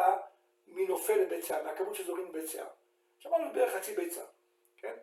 מנופל 0.67 1.15
לביצה, 1.15 1.63
מהכמות 1.63 1.95
שזורים 1.95 2.31
בביצה. 2.31 2.63
שמענו 3.19 3.53
בערך 3.53 3.73
חצי 3.73 3.95
ביצה, 3.95 4.21
כן? 4.77 4.93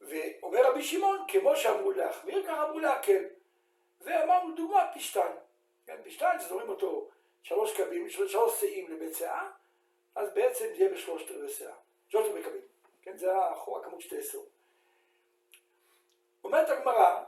ואומר 0.00 0.70
רבי 0.70 0.82
שמעון, 0.82 1.24
כמו 1.28 1.56
שאמרו 1.56 1.92
להחמיר, 1.92 2.46
כך 2.46 2.58
אמרו 2.68 2.78
להקל. 2.78 3.24
ואמרנו 4.00 4.54
דוגמה, 4.54 4.90
פשטן. 4.94 5.32
כן, 5.86 5.96
פשטן 6.04 6.36
שזורים 6.40 6.68
אותו 6.68 7.08
שלוש 7.42 7.76
קבים, 7.76 8.08
שלוש 8.08 8.60
שאים 8.60 8.90
לבית 8.90 9.14
שאה, 9.14 9.50
אז 10.14 10.34
בעצם 10.34 10.64
זה 10.64 10.74
יהיה 10.74 10.94
בשלושת 10.94 11.30
רבעי 11.30 11.48
שאה. 11.48 11.74
שלושת 12.08 12.28
רבעי 12.30 12.42
קבים. 12.42 12.62
כן, 13.02 13.16
זה 13.16 13.32
הכמות 13.38 14.00
שתאסור. 14.00 14.46
אומרת 16.44 16.68
הגמרא, 16.68 17.24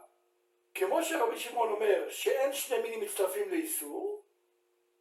כמו 0.96 1.04
שרבי 1.04 1.38
שמעון 1.38 1.72
אומר 1.72 2.10
שאין 2.10 2.52
שני 2.52 2.78
מינים 2.78 3.00
מצטרפים 3.00 3.50
לאיסור, 3.50 4.22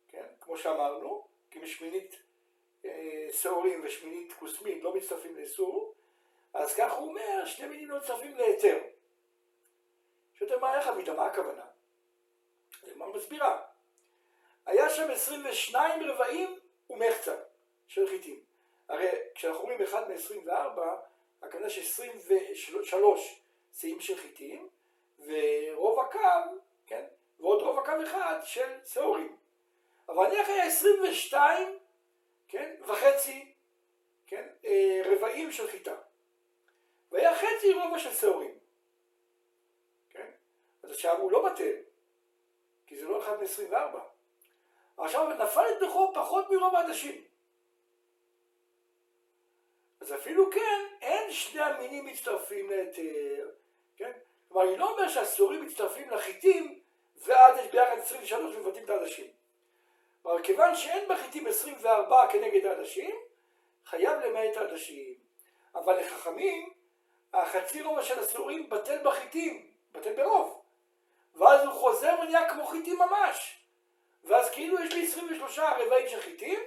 כן, 0.07 0.25
כמו 0.41 0.57
שאמרנו, 0.57 1.27
כי 1.51 1.59
בשמינית 1.59 2.15
אה, 2.85 3.27
שעורים 3.31 3.81
ושמינית 3.83 4.33
כוסמין 4.33 4.79
לא 4.81 4.95
מצטרפים 4.95 5.35
לאיסור, 5.35 5.93
אז 6.53 6.75
כך 6.75 6.93
הוא 6.93 7.09
אומר, 7.09 7.45
שני 7.45 7.67
מינים 7.67 7.89
לא 7.89 7.97
מצטרפים 7.97 8.37
להיתר. 8.37 8.79
שאתה 10.39 10.57
מה, 10.57 10.79
איך 10.79 10.87
אבידה, 10.87 11.13
מה 11.13 11.25
הכוונה? 11.25 11.65
אז 12.83 12.89
הגמרא 12.89 13.15
מסבירה. 13.15 13.61
היה 14.65 14.89
שם 14.89 15.11
22 15.11 16.03
רבעים 16.03 16.59
ומחצה 16.89 17.35
של 17.87 18.07
חיטים. 18.07 18.39
הרי 18.89 19.09
כשאנחנו 19.35 19.61
אומרים 19.61 19.81
1 19.81 20.07
מ-24, 20.09 20.79
הכוונה 21.41 21.69
ש-23 21.69 22.95
שיאים 23.73 24.01
של 24.01 24.17
חיטים, 24.17 24.69
ורוב 25.25 25.99
הקו, 25.99 26.57
כן, 26.87 27.03
ועוד 27.39 27.61
רוב 27.61 27.79
הקו 27.79 27.91
אחד 28.03 28.39
של 28.43 28.69
שעורים. 28.85 29.35
אבל 30.09 30.27
נניח 30.27 30.49
היה 30.49 30.65
22, 30.65 31.79
כן, 32.47 32.75
וחצי, 32.87 33.53
כן, 34.27 34.47
אה, 34.65 35.01
רבעים 35.05 35.51
של 35.51 35.67
חיטה. 35.67 35.95
והיה 37.11 37.35
חצי 37.35 37.73
רובע 37.73 37.99
של 37.99 38.13
שעורים. 38.13 38.57
כן? 40.09 40.29
אז 40.83 40.91
עכשיו 40.91 41.17
הוא 41.17 41.31
לא 41.31 41.49
בטל, 41.49 41.75
כי 42.87 42.97
זה 42.97 43.05
לא 43.05 43.23
אחד 43.23 43.37
מ-24. 43.39 43.97
עכשיו 44.97 45.29
נפל 45.29 45.65
את 45.71 45.83
בכור 45.87 46.11
פחות 46.15 46.49
מרוב 46.49 46.75
העדשים. 46.75 47.23
אז 50.01 50.13
אפילו 50.13 50.51
כן, 50.51 50.85
אין 51.01 51.31
שני 51.31 51.61
המינים 51.61 52.05
מצטרפים 52.05 52.69
להיתר, 52.69 53.49
כן? 53.97 54.11
כלומר, 54.47 54.69
אני 54.69 54.77
לא 54.77 54.91
אומר 54.91 55.07
שהסורים 55.07 55.65
מצטרפים 55.65 56.09
לחיטים, 56.09 56.79
ואז 57.25 57.57
יש 57.57 57.71
ביחד 57.71 57.97
23 57.97 58.55
ומבטאים 58.55 58.85
את 58.85 58.89
העדשים. 58.89 59.27
כלומר, 60.21 60.43
כיוון 60.43 60.75
שאין 60.75 61.07
בחיטים 61.09 61.47
24 61.47 62.27
כנגד 62.31 62.65
העדשים, 62.65 63.15
חייב 63.85 64.19
למעט 64.19 64.57
העדשים. 64.57 65.13
אבל 65.75 65.99
לחכמים, 65.99 66.69
החצי 67.33 67.81
רובע 67.81 68.03
של 68.03 68.19
הסורים 68.19 68.69
בטל 68.69 68.97
בחיטים, 69.03 69.71
בטל 69.91 70.13
ברוב. 70.13 70.61
ואז 71.35 71.65
הוא 71.65 71.73
חוזר 71.73 72.15
ונהיה 72.21 72.49
כמו 72.49 72.65
חיטים 72.65 72.99
ממש. 72.99 73.59
ואז 74.23 74.49
כאילו 74.49 74.83
יש 74.83 74.93
לי 74.93 75.07
23 75.07 75.59
רבעים 75.59 76.07
של 76.07 76.21
חיטים, 76.21 76.59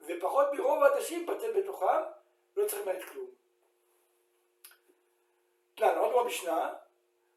ופחות 0.00 0.46
מרוב 0.52 0.82
העדשים 0.82 1.26
בטל 1.26 1.52
בתוכם, 1.52 2.02
לא 2.56 2.68
צריך 2.68 2.86
למעט 2.86 3.02
כלום. 3.02 3.29
תלן, 5.80 5.98
עוד 5.98 6.12
במשנה, 6.12 6.72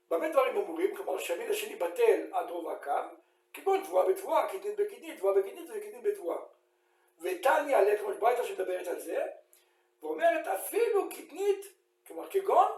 במה 0.09 0.29
דברים 0.29 0.57
אמורים? 0.57 0.95
כלומר, 0.95 1.19
שהמין 1.19 1.51
השני 1.51 1.75
בטל 1.75 2.27
עד 2.31 2.49
רוב 2.49 2.69
הקו, 2.69 2.91
כגון 3.53 3.83
תבואה 3.83 4.09
בתבואה, 4.09 4.47
קטנית 4.47 4.75
בקטנית, 4.77 5.17
תבואה 5.17 5.33
בקטנית 5.33 5.69
וקטנית 5.69 6.03
בתבואה. 6.03 6.37
ותניא 7.21 7.77
עליה, 7.77 7.97
כמו 7.97 8.09
ברייתא 8.19 8.43
שמדברת 8.43 8.87
על 8.87 8.99
זה, 8.99 9.25
ואומרת 10.01 10.47
אפילו 10.47 11.09
קטנית, 11.09 11.65
כלומר 12.07 12.29
כגון, 12.29 12.71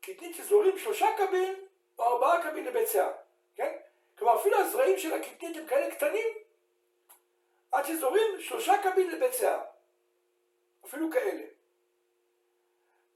קטנית 0.00 0.36
שזורים 0.36 0.78
שלושה 0.78 1.06
קבין 1.18 1.54
או 1.98 2.04
ארבעה 2.04 2.42
קבין 2.42 2.86
שיער, 2.86 3.12
כן? 3.54 3.76
כלומר 4.18 4.40
אפילו 4.40 4.58
הזרעים 4.58 4.98
של 4.98 5.12
הקטנית 5.12 5.56
הם 5.56 5.66
כאלה 5.66 5.94
קטנים, 5.94 6.28
עד 7.72 7.84
שזורים 7.84 8.40
שלושה 8.40 8.74
קבין 8.82 9.10
שיער, 9.32 9.60
אפילו 10.84 11.10
כאלה. 11.10 11.42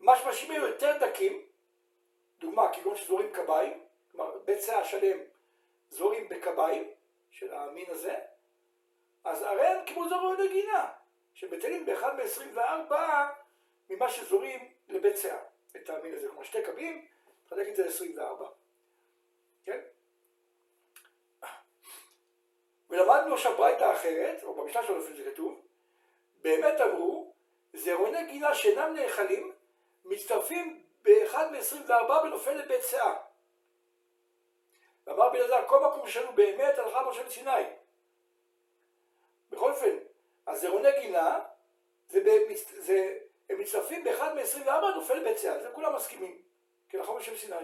משמע 0.01 0.33
שאם 0.33 0.53
יותר 0.53 0.97
דקים, 1.01 1.50
דוגמה 2.41 2.73
כגון 2.73 2.97
שזורים 2.97 3.33
קביים, 3.33 3.85
כלומר 4.13 4.39
סאה 4.59 4.85
שלם 4.85 5.19
זורים 5.91 6.29
בקביים 6.29 6.91
של 7.31 7.55
המין 7.55 7.87
הזה, 7.89 8.15
אז 9.25 9.43
הרי 9.43 9.67
הם 9.67 9.87
כמו 9.87 10.09
זורי 10.09 10.49
נגינה, 10.49 10.93
שבטלים 11.35 11.87
באחד 11.87 12.17
מ-24 12.17 12.95
ממה 13.91 14.11
שזורים 14.11 14.69
סאה, 15.15 15.39
את 15.77 15.91
המין 15.91 16.15
הזה, 16.15 16.29
כלומר 16.29 16.45
שתי 16.45 16.63
קבים, 16.63 17.07
תחלק 17.47 17.69
את 17.69 17.77
זה 17.77 17.87
ל-24, 17.87 18.45
כן? 19.65 19.81
ולמדנו 22.91 23.35
עכשיו 23.35 23.57
ברייתא 23.57 23.93
אחרת, 23.93 24.43
או 24.43 24.55
במשנה 24.55 24.83
שלנו 24.83 24.99
לפני 24.99 25.23
זה 25.23 25.31
כתוב, 25.31 25.61
באמת 26.43 26.81
אמרו, 26.81 27.33
זרעוני 27.75 28.27
גינה 28.27 28.55
שאינם 28.55 28.95
נאכלים, 28.95 29.53
מצטרפים 30.05 30.80
באחד 31.03 31.53
מ-24 31.53 32.23
בנופל 32.23 32.55
לבית 32.55 32.83
סאה. 32.83 33.15
ואמר 35.07 35.29
בן 35.29 35.41
אדם, 35.41 35.63
כל 35.67 35.87
מקום 35.87 36.09
שלנו 36.09 36.33
באמת 36.33 36.79
הלכה 36.79 37.03
משה 37.11 37.31
סיני. 37.31 37.65
בכל 39.51 39.71
אופן, 39.71 39.97
הזרעוני 40.47 41.01
גינה, 41.01 41.41
זה, 42.09 42.21
במצ... 42.25 42.73
זה, 42.79 43.19
הם 43.51 43.59
מצטרפים 43.59 44.05
באחד 44.05 44.35
מ-24 44.35 44.95
נופל 44.95 45.15
לבית 45.15 45.39
סאה, 45.39 45.63
זה 45.63 45.69
כולם 45.73 45.95
מסכימים, 45.95 46.43
כי 46.89 46.99
הלכה 46.99 47.13
משה 47.13 47.37
סיני. 47.37 47.57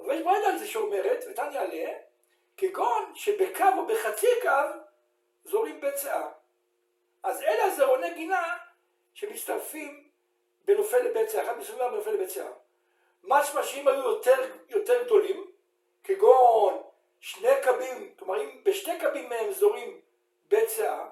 אבל 0.00 0.14
יש 0.14 0.22
ברייתא 0.22 0.46
על 0.46 0.58
זה 0.58 0.66
שאומרת, 0.66 1.24
ותניא 1.30 1.60
עליה, 1.60 1.98
כגון 2.56 3.12
שבקו 3.14 3.64
או 3.78 3.86
בחצי 3.86 4.26
קו 4.42 4.78
זורים 5.44 5.80
בית 5.80 5.96
סאה. 5.96 6.28
אז 7.22 7.42
אלה 7.42 7.70
זרעוני 7.70 8.14
גינה 8.14 8.56
שמצטרפים 9.14 10.05
בנופל 10.66 10.98
לבית 10.98 11.28
סאה, 11.28 11.42
אחד 11.42 11.58
מסוים 11.58 11.78
בנופל 11.78 12.10
לבית 12.10 12.30
סאה. 12.30 12.50
משמע 13.22 13.62
שאם 13.62 13.88
היו 13.88 14.02
יותר, 14.02 14.52
יותר 14.68 15.04
גדולים, 15.04 15.50
כגון 16.04 16.82
שני 17.20 17.48
קבים, 17.62 18.14
כלומר 18.18 18.42
אם 18.42 18.60
בשתי 18.64 18.98
קבים 19.00 19.28
מהם 19.28 19.52
זורים 19.52 20.00
בית 20.48 20.68
סאה, 20.68 21.08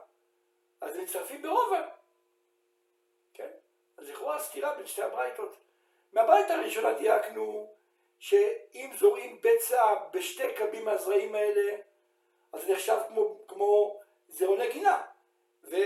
אז 0.80 0.96
הם 0.96 1.02
מצטרפים 1.02 1.42
ברובע. 1.42 1.88
כן? 3.34 3.48
אז 3.96 4.08
לכאורה 4.08 4.38
סתירה 4.38 4.74
בין 4.74 4.86
שתי 4.86 5.02
הברייתות. 5.02 5.56
מהברית 6.12 6.50
הראשונה 6.50 6.92
דייקנו 6.92 7.74
שאם 8.18 8.90
זורעים 8.98 9.40
בצע 9.42 9.94
בשתי 10.12 10.54
קבים 10.56 10.84
מהזרעים 10.84 11.34
האלה, 11.34 11.76
אז 12.52 12.62
זה 12.62 12.72
נחשב 12.72 12.98
כמו, 13.08 13.38
כמו 13.48 14.00
זרעוני 14.28 14.72
גינה. 14.72 15.02
אז 15.64 15.76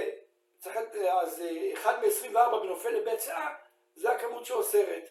אחד 1.78 2.00
מ-24 2.00 2.56
בנופל 2.62 2.90
לבצע, 2.90 3.48
זה 3.96 4.12
הכמות 4.12 4.46
שאוסרת. 4.46 5.10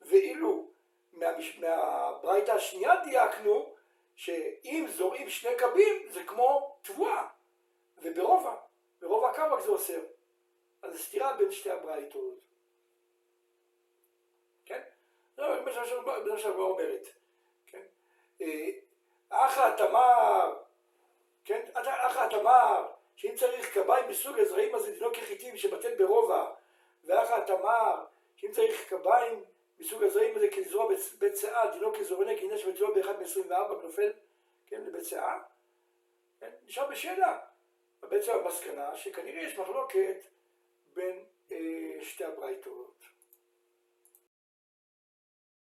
ואילו 0.00 0.68
מהמש... 1.12 1.58
מהברייתא 1.58 2.50
השנייה 2.50 2.96
דייקנו, 3.04 3.74
שאם 4.16 4.86
זורעים 4.96 5.30
שני 5.30 5.54
קבים 5.58 6.06
זה 6.10 6.24
כמו 6.24 6.76
תבואה, 6.82 7.26
וברובע, 7.98 8.54
ברובע 9.00 9.30
רק 9.30 9.60
זה 9.62 9.68
אוסר. 9.68 10.00
אז 10.82 10.92
זה 10.92 10.98
סתירה 10.98 11.32
בין 11.32 11.52
שתי 11.52 11.70
הברייתות. 11.70 12.46
לא, 15.38 15.64
מה 15.64 16.38
שהגמרא 16.38 16.64
אומרת, 16.64 17.08
כן? 17.66 17.82
אה, 18.40 18.68
אחא 19.30 19.76
תמר, 19.76 20.56
כן? 21.44 21.64
אחא 21.74 22.28
תמר, 22.28 22.86
שאם 23.16 23.34
צריך 23.34 23.74
קביים 23.74 24.08
מסוג 24.08 24.38
הזרעים 24.38 24.74
הזה 24.74 24.92
דינו 24.92 25.12
כחיטים 25.12 25.56
שבטל 25.56 25.94
ברובע, 25.94 26.50
ואחא 27.04 27.40
תמר, 27.46 28.04
שאם 28.36 28.50
צריך 28.52 28.88
קביים 28.88 29.44
מסוג 29.80 30.02
הזרעים 30.02 30.36
הזה 30.36 30.48
כלזרוע 30.50 30.94
בית 31.18 31.36
שאה, 31.36 31.70
דינו 31.72 31.92
כזורני 31.94 32.36
גינה 32.36 32.58
שבטלו 32.58 32.94
באחד 32.94 33.14
מ-24 33.20 33.72
ונופל, 33.72 34.12
כן, 34.66 34.80
לבית 34.86 35.04
שאה, 35.04 35.38
כן? 36.40 36.50
נשאר 36.66 36.86
בשאלה. 36.90 37.38
בעצם 38.02 38.32
המסקנה 38.32 38.96
שכנראה 38.96 39.42
יש 39.42 39.58
מחלוקת 39.58 40.16
בין 40.94 41.24
אה, 41.52 41.56
שתי 42.02 42.24
הברייתות. 42.24 43.15